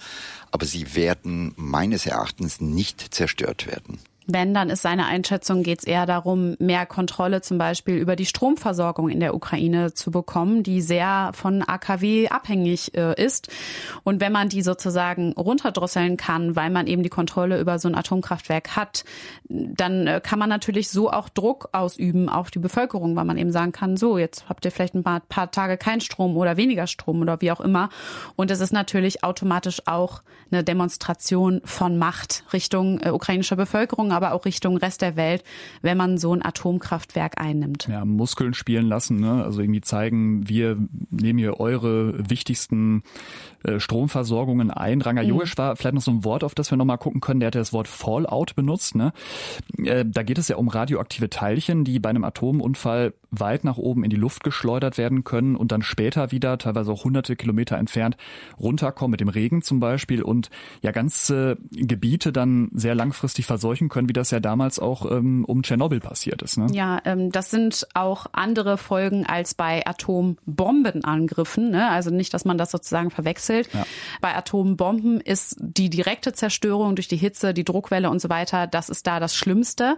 aber 0.50 0.66
sie 0.66 0.94
werden 0.94 1.54
meines 1.56 2.06
Erachtens 2.06 2.60
nicht 2.60 3.14
zerstört 3.14 3.66
werden. 3.66 4.00
Wenn, 4.26 4.54
dann 4.54 4.70
ist 4.70 4.82
seine 4.82 5.06
Einschätzung, 5.06 5.62
geht 5.62 5.80
es 5.80 5.84
eher 5.84 6.04
darum, 6.04 6.56
mehr 6.58 6.84
Kontrolle 6.84 7.42
zum 7.42 7.58
Beispiel 7.58 7.96
über 7.96 8.16
die 8.16 8.26
Stromversorgung 8.26 9.08
in 9.08 9.20
der 9.20 9.34
Ukraine 9.34 9.94
zu 9.94 10.10
bekommen, 10.10 10.62
die 10.62 10.80
sehr 10.80 11.30
von 11.34 11.62
AKW 11.62 12.28
abhängig 12.28 12.96
äh, 12.96 13.22
ist. 13.22 13.48
Und 14.02 14.20
wenn 14.20 14.32
man 14.32 14.48
die 14.48 14.62
sozusagen 14.62 15.32
runterdrosseln 15.32 16.16
kann, 16.16 16.56
weil 16.56 16.70
man 16.70 16.86
eben 16.86 17.02
die 17.02 17.08
Kontrolle 17.08 17.60
über 17.60 17.78
so 17.78 17.88
ein 17.88 17.94
Atomkraftwerk 17.94 18.76
hat, 18.76 19.04
dann 19.48 20.06
äh, 20.06 20.20
kann 20.22 20.38
man 20.38 20.48
natürlich 20.48 20.88
so 20.88 21.10
auch 21.10 21.28
Druck 21.28 21.68
ausüben 21.72 22.28
auf 22.28 22.50
die 22.50 22.58
Bevölkerung, 22.58 23.14
weil 23.14 23.24
man 23.24 23.38
eben 23.38 23.52
sagen 23.52 23.72
kann, 23.72 23.96
so, 23.96 24.18
jetzt 24.18 24.48
habt 24.48 24.64
ihr 24.64 24.72
vielleicht 24.72 24.94
ein 24.94 25.04
paar, 25.04 25.20
paar 25.20 25.50
Tage 25.50 25.76
kein 25.76 26.00
Strom 26.00 26.36
oder 26.36 26.56
weniger 26.56 26.86
Strom 26.86 27.20
oder 27.20 27.40
wie 27.40 27.52
auch 27.52 27.60
immer. 27.60 27.90
Und 28.34 28.50
es 28.50 28.60
ist 28.60 28.72
natürlich 28.72 29.22
automatisch 29.22 29.82
auch 29.86 30.22
eine 30.50 30.64
Demonstration 30.64 31.60
von 31.64 31.96
Macht 31.96 32.44
Richtung 32.52 33.00
äh, 33.00 33.10
ukrainischer 33.10 33.56
Bevölkerung 33.56 34.12
aber 34.16 34.32
auch 34.32 34.44
Richtung 34.44 34.76
Rest 34.76 35.02
der 35.02 35.16
Welt, 35.16 35.44
wenn 35.82 35.96
man 35.96 36.18
so 36.18 36.34
ein 36.34 36.44
Atomkraftwerk 36.44 37.40
einnimmt. 37.40 37.86
Ja, 37.88 38.04
Muskeln 38.04 38.54
spielen 38.54 38.86
lassen, 38.86 39.20
ne? 39.20 39.44
also 39.44 39.60
irgendwie 39.60 39.80
zeigen, 39.80 40.48
wir 40.48 40.76
nehmen 41.10 41.38
hier 41.38 41.60
eure 41.60 42.30
wichtigsten 42.30 43.02
Stromversorgungen 43.78 44.70
ein. 44.70 45.00
Ranga 45.02 45.22
mhm. 45.22 45.28
Yogesh 45.28 45.56
war 45.56 45.76
vielleicht 45.76 45.94
noch 45.94 46.02
so 46.02 46.10
ein 46.10 46.24
Wort, 46.24 46.44
auf 46.44 46.54
das 46.54 46.70
wir 46.70 46.78
nochmal 46.78 46.98
gucken 46.98 47.20
können. 47.20 47.40
Der 47.40 47.48
hat 47.48 47.54
ja 47.54 47.60
das 47.60 47.72
Wort 47.72 47.88
Fallout 47.88 48.54
benutzt. 48.54 48.94
Ne? 48.94 49.12
Äh, 49.78 50.04
da 50.06 50.22
geht 50.22 50.38
es 50.38 50.48
ja 50.48 50.56
um 50.56 50.68
radioaktive 50.68 51.30
Teilchen, 51.30 51.84
die 51.84 51.98
bei 51.98 52.10
einem 52.10 52.24
Atomunfall 52.24 53.12
weit 53.30 53.64
nach 53.64 53.76
oben 53.76 54.04
in 54.04 54.10
die 54.10 54.16
Luft 54.16 54.44
geschleudert 54.44 54.98
werden 54.98 55.24
können 55.24 55.56
und 55.56 55.72
dann 55.72 55.82
später 55.82 56.30
wieder, 56.32 56.58
teilweise 56.58 56.92
auch 56.92 57.04
hunderte 57.04 57.36
Kilometer 57.36 57.76
entfernt, 57.76 58.16
runterkommen, 58.58 59.12
mit 59.12 59.20
dem 59.20 59.28
Regen 59.28 59.62
zum 59.62 59.80
Beispiel 59.80 60.22
und 60.22 60.50
ja 60.82 60.92
ganze 60.92 61.58
Gebiete 61.72 62.32
dann 62.32 62.70
sehr 62.72 62.94
langfristig 62.94 63.46
verseuchen 63.46 63.88
können, 63.88 64.08
wie 64.08 64.12
das 64.12 64.30
ja 64.30 64.40
damals 64.40 64.78
auch 64.78 65.10
ähm, 65.10 65.44
um 65.44 65.62
Tschernobyl 65.62 66.00
passiert 66.00 66.42
ist. 66.42 66.56
Ne? 66.56 66.68
Ja, 66.72 67.00
ähm, 67.04 67.30
das 67.30 67.50
sind 67.50 67.86
auch 67.94 68.26
andere 68.32 68.78
Folgen 68.78 69.26
als 69.26 69.54
bei 69.54 69.86
Atombombenangriffen. 69.86 71.70
Ne? 71.70 71.88
Also 71.88 72.10
nicht, 72.10 72.32
dass 72.34 72.44
man 72.44 72.58
das 72.58 72.70
sozusagen 72.70 73.10
verwechselt. 73.10 73.55
Ja. 73.72 73.86
Bei 74.20 74.34
Atombomben 74.34 75.20
ist 75.20 75.56
die 75.58 75.90
direkte 75.90 76.32
Zerstörung 76.32 76.96
durch 76.96 77.08
die 77.08 77.16
Hitze, 77.16 77.54
die 77.54 77.64
Druckwelle 77.64 78.10
und 78.10 78.20
so 78.20 78.28
weiter, 78.28 78.66
das 78.66 78.88
ist 78.88 79.06
da 79.06 79.20
das 79.20 79.34
Schlimmste. 79.34 79.96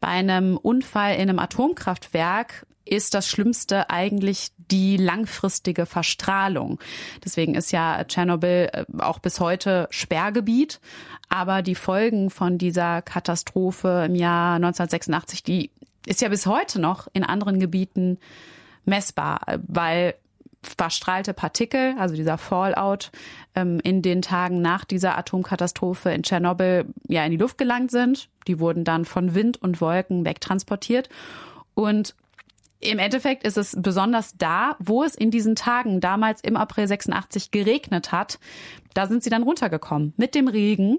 Bei 0.00 0.08
einem 0.08 0.56
Unfall 0.56 1.14
in 1.14 1.22
einem 1.22 1.38
Atomkraftwerk 1.38 2.66
ist 2.84 3.14
das 3.14 3.28
Schlimmste 3.28 3.88
eigentlich 3.88 4.50
die 4.56 4.96
langfristige 4.96 5.86
Verstrahlung. 5.86 6.80
Deswegen 7.24 7.54
ist 7.54 7.70
ja 7.72 8.02
Tschernobyl 8.04 8.68
äh, 8.72 8.84
auch 8.98 9.20
bis 9.20 9.40
heute 9.40 9.86
Sperrgebiet. 9.90 10.80
Aber 11.28 11.62
die 11.62 11.76
Folgen 11.76 12.30
von 12.30 12.58
dieser 12.58 13.02
Katastrophe 13.02 14.04
im 14.06 14.16
Jahr 14.16 14.56
1986, 14.56 15.44
die 15.44 15.70
ist 16.06 16.20
ja 16.20 16.28
bis 16.28 16.46
heute 16.46 16.80
noch 16.80 17.06
in 17.12 17.22
anderen 17.22 17.60
Gebieten 17.60 18.18
messbar, 18.84 19.42
weil 19.66 20.14
verstrahlte 20.62 21.32
Partikel, 21.32 21.94
also 21.98 22.14
dieser 22.14 22.38
Fallout, 22.38 23.10
ähm, 23.54 23.80
in 23.82 24.02
den 24.02 24.22
Tagen 24.22 24.60
nach 24.60 24.84
dieser 24.84 25.16
Atomkatastrophe 25.16 26.10
in 26.10 26.22
Tschernobyl 26.22 26.86
ja 27.08 27.24
in 27.24 27.30
die 27.30 27.36
Luft 27.36 27.58
gelangt 27.58 27.90
sind. 27.90 28.28
Die 28.46 28.60
wurden 28.60 28.84
dann 28.84 29.04
von 29.04 29.34
Wind 29.34 29.60
und 29.62 29.80
Wolken 29.80 30.24
wegtransportiert. 30.24 31.08
Und 31.74 32.14
im 32.80 32.98
Endeffekt 32.98 33.44
ist 33.44 33.58
es 33.58 33.76
besonders 33.78 34.36
da, 34.38 34.76
wo 34.78 35.04
es 35.04 35.14
in 35.14 35.30
diesen 35.30 35.54
Tagen 35.54 36.00
damals 36.00 36.40
im 36.40 36.56
April 36.56 36.88
86 36.88 37.50
geregnet 37.50 38.10
hat. 38.10 38.38
Da 38.94 39.06
sind 39.06 39.22
sie 39.22 39.30
dann 39.30 39.42
runtergekommen 39.42 40.14
mit 40.16 40.34
dem 40.34 40.48
Regen. 40.48 40.98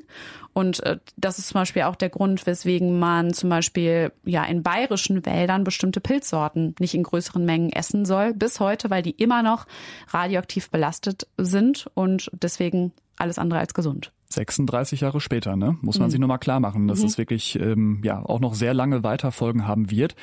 Und 0.53 0.81
äh, 0.83 0.99
das 1.17 1.39
ist 1.39 1.47
zum 1.47 1.61
Beispiel 1.61 1.81
auch 1.83 1.95
der 1.95 2.09
Grund, 2.09 2.45
weswegen 2.45 2.99
man 2.99 3.33
zum 3.33 3.49
Beispiel 3.49 4.11
ja 4.23 4.43
in 4.45 4.61
bayerischen 4.61 5.25
Wäldern 5.25 5.63
bestimmte 5.63 6.01
Pilzsorten 6.01 6.75
nicht 6.79 6.93
in 6.93 7.03
größeren 7.03 7.43
Mengen 7.43 7.71
essen 7.71 8.05
soll. 8.05 8.33
Bis 8.33 8.59
heute, 8.59 8.91
weil 8.91 9.01
die 9.01 9.11
immer 9.11 9.41
noch 9.41 9.65
radioaktiv 10.09 10.69
belastet 10.69 11.27
sind 11.37 11.89
und 11.95 12.29
deswegen 12.33 12.93
alles 13.17 13.39
andere 13.39 13.59
als 13.59 13.73
gesund. 13.73 14.11
36 14.33 15.01
Jahre 15.01 15.21
später, 15.21 15.55
ne? 15.55 15.77
Muss 15.81 15.99
man 15.99 16.07
mhm. 16.07 16.11
sich 16.11 16.19
nur 16.19 16.27
mal 16.27 16.37
klar 16.37 16.59
machen, 16.59 16.87
dass 16.87 16.99
mhm. 16.99 17.05
es 17.05 17.17
wirklich 17.17 17.59
ähm, 17.59 18.01
ja 18.03 18.23
auch 18.23 18.39
noch 18.39 18.53
sehr 18.53 18.73
lange 18.73 19.03
Weiterfolgen 19.03 19.67
haben 19.67 19.91
wird. 19.91 20.15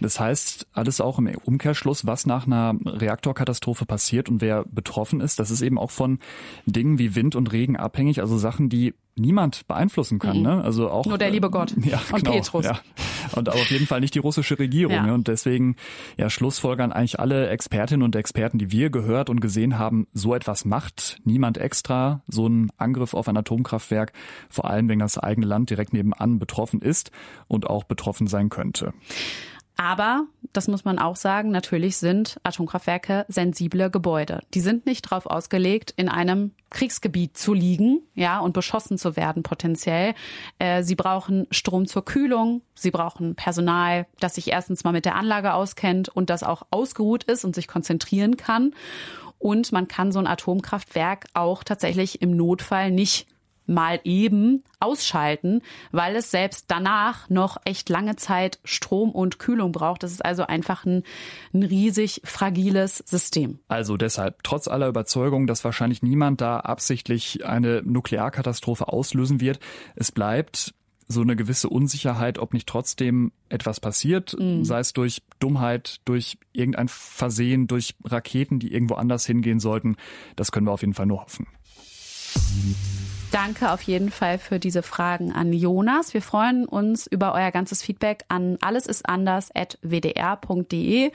Das 0.00 0.20
heißt, 0.20 0.66
alles 0.72 1.00
auch 1.00 1.18
im 1.18 1.30
Umkehrschluss, 1.44 2.06
was 2.06 2.26
nach 2.26 2.46
einer 2.46 2.74
Reaktorkatastrophe 2.84 3.86
passiert 3.86 4.28
und 4.28 4.40
wer 4.40 4.64
betroffen 4.64 5.20
ist, 5.20 5.38
das 5.38 5.50
ist 5.50 5.62
eben 5.62 5.78
auch 5.78 5.90
von 5.90 6.18
Dingen 6.66 6.98
wie 6.98 7.14
Wind 7.14 7.36
und 7.36 7.52
Regen 7.52 7.76
abhängig, 7.76 8.20
also 8.20 8.38
Sachen, 8.38 8.68
die 8.68 8.94
niemand 9.14 9.66
beeinflussen 9.66 10.18
kann. 10.18 10.38
Mhm. 10.38 10.42
Ne? 10.42 10.64
Also 10.64 10.90
auch 10.90 11.06
nur 11.06 11.18
der 11.18 11.30
liebe 11.30 11.50
Gott 11.50 11.74
ja, 11.82 12.00
und 12.12 12.24
genau, 12.24 12.32
Petrus. 12.32 12.64
Ja. 12.64 12.80
Und 13.34 13.48
auf 13.48 13.70
jeden 13.70 13.86
Fall 13.86 14.00
nicht 14.00 14.14
die 14.14 14.18
russische 14.18 14.58
Regierung. 14.58 14.94
Ja. 14.94 15.06
Ne? 15.06 15.14
Und 15.14 15.28
deswegen 15.28 15.76
ja 16.16 16.30
schlussfolgern 16.30 16.92
eigentlich 16.92 17.20
alle 17.20 17.48
Expertinnen 17.48 18.02
und 18.02 18.16
Experten, 18.16 18.58
die 18.58 18.70
wir 18.72 18.90
gehört 18.90 19.30
und 19.30 19.40
gesehen 19.40 19.78
haben, 19.78 20.06
so 20.12 20.34
etwas 20.34 20.64
macht 20.64 21.18
niemand 21.24 21.58
extra. 21.58 22.22
So 22.26 22.46
ein 22.46 22.70
Angriff 22.76 23.14
auf 23.14 23.28
ein 23.28 23.36
Atomkraftwerk, 23.36 24.12
vor 24.48 24.68
allem 24.68 24.88
wenn 24.88 24.98
das 24.98 25.18
eigene 25.18 25.46
Land 25.46 25.70
direkt 25.70 25.92
nebenan 25.92 26.38
betroffen 26.38 26.80
ist 26.80 27.10
und 27.48 27.68
auch 27.68 27.84
betroffen 27.84 28.26
sein 28.26 28.48
könnte. 28.48 28.92
Aber, 29.76 30.26
das 30.52 30.68
muss 30.68 30.84
man 30.84 30.98
auch 30.98 31.16
sagen, 31.16 31.50
natürlich 31.50 31.96
sind 31.96 32.38
Atomkraftwerke 32.42 33.24
sensible 33.28 33.90
Gebäude. 33.90 34.40
Die 34.54 34.60
sind 34.60 34.86
nicht 34.86 35.06
darauf 35.06 35.26
ausgelegt, 35.26 35.92
in 35.96 36.08
einem 36.08 36.52
Kriegsgebiet 36.70 37.36
zu 37.36 37.54
liegen, 37.54 38.00
ja, 38.14 38.38
und 38.38 38.52
beschossen 38.52 38.98
zu 38.98 39.16
werden 39.16 39.42
potenziell. 39.42 40.14
Äh, 40.58 40.82
sie 40.82 40.94
brauchen 40.94 41.46
Strom 41.50 41.86
zur 41.86 42.04
Kühlung. 42.04 42.62
Sie 42.74 42.90
brauchen 42.90 43.34
Personal, 43.34 44.06
das 44.20 44.34
sich 44.34 44.48
erstens 44.48 44.84
mal 44.84 44.92
mit 44.92 45.04
der 45.04 45.16
Anlage 45.16 45.54
auskennt 45.54 46.08
und 46.08 46.30
das 46.30 46.42
auch 46.42 46.62
ausgeruht 46.70 47.24
ist 47.24 47.44
und 47.44 47.54
sich 47.54 47.66
konzentrieren 47.66 48.36
kann. 48.36 48.74
Und 49.38 49.72
man 49.72 49.88
kann 49.88 50.12
so 50.12 50.20
ein 50.20 50.28
Atomkraftwerk 50.28 51.26
auch 51.34 51.64
tatsächlich 51.64 52.22
im 52.22 52.36
Notfall 52.36 52.92
nicht 52.92 53.26
mal 53.66 54.00
eben 54.04 54.62
ausschalten, 54.80 55.62
weil 55.90 56.16
es 56.16 56.30
selbst 56.30 56.66
danach 56.68 57.28
noch 57.30 57.56
echt 57.64 57.88
lange 57.88 58.16
Zeit 58.16 58.58
Strom 58.64 59.10
und 59.10 59.38
Kühlung 59.38 59.72
braucht. 59.72 60.02
Das 60.02 60.12
ist 60.12 60.24
also 60.24 60.44
einfach 60.44 60.84
ein, 60.84 61.02
ein 61.52 61.62
riesig 61.62 62.22
fragiles 62.24 62.98
System. 62.98 63.60
Also 63.68 63.96
deshalb, 63.96 64.42
trotz 64.42 64.68
aller 64.68 64.88
Überzeugung, 64.88 65.46
dass 65.46 65.64
wahrscheinlich 65.64 66.02
niemand 66.02 66.40
da 66.40 66.60
absichtlich 66.60 67.44
eine 67.44 67.82
Nuklearkatastrophe 67.84 68.88
auslösen 68.88 69.40
wird, 69.40 69.60
es 69.94 70.12
bleibt 70.12 70.74
so 71.08 71.20
eine 71.20 71.36
gewisse 71.36 71.68
Unsicherheit, 71.68 72.38
ob 72.38 72.54
nicht 72.54 72.66
trotzdem 72.66 73.32
etwas 73.48 73.80
passiert, 73.80 74.34
mhm. 74.38 74.64
sei 74.64 74.80
es 74.80 74.92
durch 74.92 75.22
Dummheit, 75.38 76.00
durch 76.04 76.38
irgendein 76.52 76.88
Versehen, 76.88 77.66
durch 77.66 77.94
Raketen, 78.04 78.58
die 78.58 78.72
irgendwo 78.72 78.94
anders 78.94 79.26
hingehen 79.26 79.60
sollten. 79.60 79.96
Das 80.36 80.52
können 80.52 80.66
wir 80.66 80.72
auf 80.72 80.80
jeden 80.80 80.94
Fall 80.94 81.06
nur 81.06 81.22
hoffen. 81.22 81.46
Danke 83.32 83.72
auf 83.72 83.82
jeden 83.82 84.10
Fall 84.10 84.38
für 84.38 84.58
diese 84.58 84.82
Fragen 84.82 85.32
an 85.32 85.54
Jonas. 85.54 86.12
Wir 86.12 86.20
freuen 86.20 86.66
uns 86.66 87.06
über 87.06 87.32
euer 87.32 87.50
ganzes 87.50 87.82
Feedback 87.82 88.26
an 88.28 88.58
allesistanders.wdr.de. 88.60 91.06
Äh, 91.06 91.10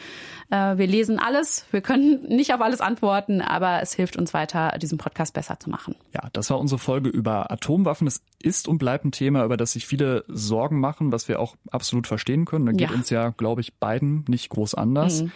wir 0.49 0.87
lesen 0.87 1.19
alles. 1.19 1.67
Wir 1.69 1.81
können 1.81 2.23
nicht 2.23 2.55
auf 2.55 2.61
alles 2.61 2.81
antworten, 2.81 3.41
aber 3.41 3.83
es 3.83 3.93
hilft 3.93 4.17
uns 4.17 4.33
weiter, 4.33 4.75
diesen 4.81 4.97
Podcast 4.97 5.35
besser 5.35 5.59
zu 5.59 5.69
machen. 5.69 5.93
Ja, 6.11 6.27
das 6.33 6.49
war 6.49 6.57
unsere 6.57 6.79
Folge 6.79 7.09
über 7.09 7.51
Atomwaffen. 7.51 8.07
Es 8.07 8.23
ist 8.41 8.67
und 8.67 8.79
bleibt 8.79 9.05
ein 9.05 9.11
Thema, 9.11 9.45
über 9.45 9.55
das 9.55 9.73
sich 9.73 9.85
viele 9.85 10.25
Sorgen 10.27 10.79
machen, 10.79 11.11
was 11.11 11.27
wir 11.27 11.39
auch 11.39 11.55
absolut 11.69 12.07
verstehen 12.07 12.45
können. 12.45 12.65
Da 12.65 12.71
geht 12.71 12.89
ja. 12.89 12.95
uns 12.95 13.11
ja, 13.11 13.29
glaube 13.29 13.61
ich, 13.61 13.75
beiden 13.75 14.25
nicht 14.27 14.49
groß 14.49 14.73
anders. 14.73 15.21
Mhm. 15.21 15.31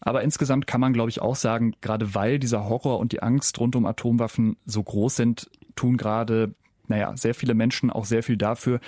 Aber 0.00 0.22
insgesamt 0.22 0.66
kann 0.66 0.80
man, 0.80 0.92
glaube 0.92 1.10
ich, 1.10 1.22
auch 1.22 1.36
sagen, 1.36 1.74
gerade 1.82 2.14
weil 2.14 2.38
dieser 2.38 2.68
Horror 2.68 2.98
und 2.98 3.12
die 3.12 3.22
Angst 3.22 3.60
rund 3.60 3.76
um 3.76 3.84
Atomwaffen 3.84 4.56
so 4.64 4.82
groß 4.82 5.14
sind, 5.14 5.50
tun 5.80 5.96
gerade 5.96 6.54
naja, 6.90 7.16
sehr 7.16 7.34
viele 7.34 7.54
Menschen 7.54 7.88
auch 7.88 8.04
sehr 8.04 8.22
viel 8.22 8.36
dafür, 8.36 8.80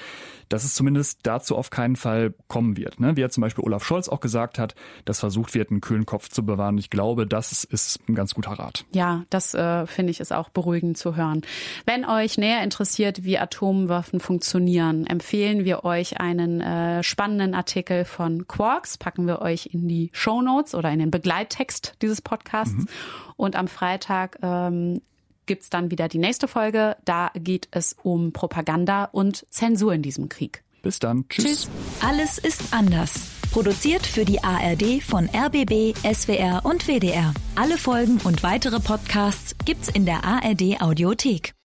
dass 0.48 0.64
es 0.64 0.74
zumindest 0.74 1.20
dazu 1.22 1.56
auf 1.56 1.70
keinen 1.70 1.96
Fall 1.96 2.34
kommen 2.48 2.76
wird. 2.76 3.00
Ne? 3.00 3.16
Wie 3.16 3.20
ja 3.20 3.30
zum 3.30 3.40
Beispiel 3.40 3.64
Olaf 3.64 3.84
Scholz 3.84 4.08
auch 4.08 4.20
gesagt 4.20 4.58
hat, 4.58 4.74
dass 5.04 5.20
versucht 5.20 5.54
wird, 5.54 5.70
einen 5.70 5.80
kühlen 5.80 6.04
Kopf 6.04 6.28
zu 6.28 6.44
bewahren. 6.44 6.76
Ich 6.76 6.90
glaube, 6.90 7.26
das 7.26 7.64
ist 7.64 8.00
ein 8.08 8.14
ganz 8.14 8.34
guter 8.34 8.50
Rat. 8.50 8.84
Ja, 8.92 9.24
das 9.30 9.54
äh, 9.54 9.86
finde 9.86 10.10
ich 10.10 10.20
ist 10.20 10.32
auch 10.32 10.50
beruhigend 10.50 10.98
zu 10.98 11.16
hören. 11.16 11.42
Wenn 11.86 12.04
euch 12.04 12.36
näher 12.36 12.62
interessiert, 12.62 13.22
wie 13.22 13.38
Atomwaffen 13.38 14.20
funktionieren, 14.20 15.06
empfehlen 15.06 15.64
wir 15.64 15.84
euch 15.84 16.20
einen 16.20 16.60
äh, 16.60 17.02
spannenden 17.04 17.54
Artikel 17.54 18.04
von 18.04 18.48
Quarks. 18.48 18.98
Packen 18.98 19.26
wir 19.26 19.40
euch 19.40 19.70
in 19.72 19.86
die 19.86 20.10
Show 20.12 20.42
Notes 20.42 20.74
oder 20.74 20.90
in 20.90 20.98
den 20.98 21.12
Begleittext 21.12 21.94
dieses 22.02 22.20
Podcasts. 22.20 22.74
Mhm. 22.74 22.88
Und 23.36 23.56
am 23.56 23.68
Freitag 23.68 24.38
ähm, 24.42 25.00
gibt's 25.46 25.70
dann 25.70 25.90
wieder 25.90 26.08
die 26.08 26.18
nächste 26.18 26.48
Folge. 26.48 26.96
Da 27.04 27.30
geht 27.34 27.68
es 27.70 27.96
um 28.02 28.32
Propaganda 28.32 29.04
und 29.04 29.46
Zensur 29.50 29.92
in 29.94 30.02
diesem 30.02 30.28
Krieg. 30.28 30.62
Bis 30.82 30.98
dann. 30.98 31.26
Tschüss. 31.28 31.44
Tschüss. 31.44 31.70
Alles 32.00 32.38
ist 32.38 32.72
anders. 32.72 33.14
Produziert 33.52 34.06
für 34.06 34.24
die 34.24 34.42
ARD 34.42 35.02
von 35.02 35.28
RBB, 35.28 35.94
SWR 35.98 36.62
und 36.64 36.88
WDR. 36.88 37.34
Alle 37.54 37.76
Folgen 37.76 38.18
und 38.24 38.42
weitere 38.42 38.80
Podcasts 38.80 39.54
gibt's 39.64 39.88
in 39.88 40.06
der 40.06 40.24
ARD 40.24 40.80
Audiothek. 40.80 41.54